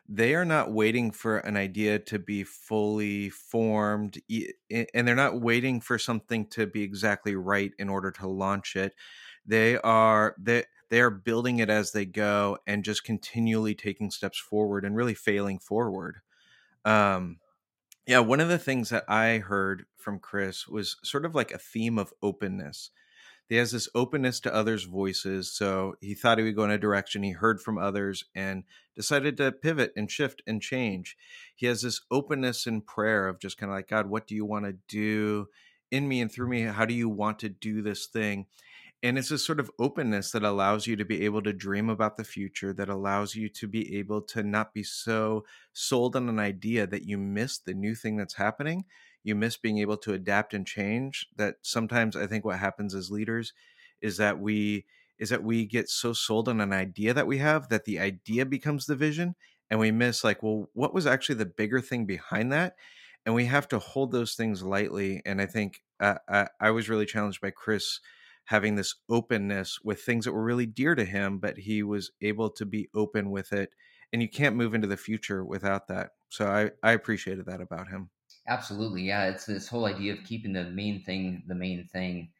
[0.08, 4.18] They are not waiting for an idea to be fully formed,
[4.70, 8.94] and they're not waiting for something to be exactly right in order to launch it.
[9.46, 14.38] They are they they are building it as they go and just continually taking steps
[14.38, 16.20] forward and really failing forward.
[16.84, 17.40] Um,
[18.06, 21.58] yeah, one of the things that I heard from Chris was sort of like a
[21.58, 22.90] theme of openness.
[23.52, 25.52] He has this openness to others' voices.
[25.52, 27.22] So he thought he would go in a direction.
[27.22, 28.64] He heard from others and
[28.96, 31.18] decided to pivot and shift and change.
[31.54, 34.46] He has this openness in prayer of just kind of like, God, what do you
[34.46, 35.48] want to do
[35.90, 36.62] in me and through me?
[36.62, 38.46] How do you want to do this thing?
[39.04, 42.16] and it's this sort of openness that allows you to be able to dream about
[42.16, 46.38] the future that allows you to be able to not be so sold on an
[46.38, 48.84] idea that you miss the new thing that's happening
[49.24, 53.10] you miss being able to adapt and change that sometimes i think what happens as
[53.10, 53.52] leaders
[54.00, 54.84] is that we
[55.18, 58.44] is that we get so sold on an idea that we have that the idea
[58.44, 59.34] becomes the vision
[59.70, 62.74] and we miss like well what was actually the bigger thing behind that
[63.24, 66.88] and we have to hold those things lightly and i think uh, I, I was
[66.88, 68.00] really challenged by chris
[68.46, 72.50] having this openness with things that were really dear to him, but he was able
[72.50, 73.74] to be open with it.
[74.12, 76.10] And you can't move into the future without that.
[76.28, 78.10] So I, I appreciated that about him.
[78.48, 79.02] Absolutely.
[79.02, 79.26] Yeah.
[79.26, 82.30] It's this whole idea of keeping the main thing the main thing.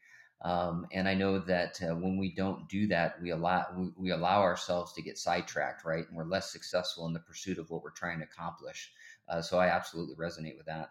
[0.44, 4.10] Um, and I know that uh, when we don't do that, we allow we, we,
[4.10, 6.04] allow ourselves to get sidetracked, right?
[6.08, 8.90] And we're less successful in the pursuit of what we're trying to accomplish.
[9.28, 10.90] Uh, so I absolutely resonate with that.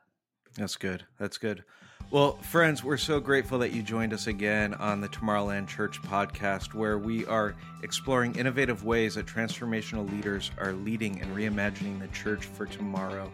[0.55, 1.05] That's good.
[1.17, 1.65] That's good.
[2.11, 6.73] Well, friends, we're so grateful that you joined us again on the Tomorrowland Church podcast,
[6.73, 12.45] where we are exploring innovative ways that transformational leaders are leading and reimagining the church
[12.45, 13.31] for tomorrow.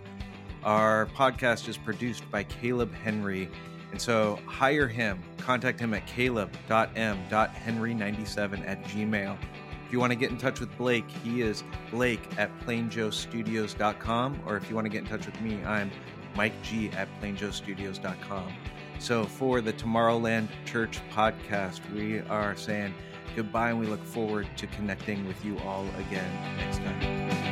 [0.63, 3.49] Our podcast is produced by Caleb Henry.
[3.91, 9.37] And so hire him, contact him at caleb.m.henry97 at gmail.
[9.85, 14.41] If you want to get in touch with Blake, he is blake at plainjoestudios.com.
[14.45, 15.89] Or if you want to get in touch with me, I'm
[16.35, 18.53] Mike G at plainjoestudios.com.
[18.99, 22.93] So for the Tomorrowland Church podcast, we are saying
[23.35, 27.46] goodbye and we look forward to connecting with you all again next time.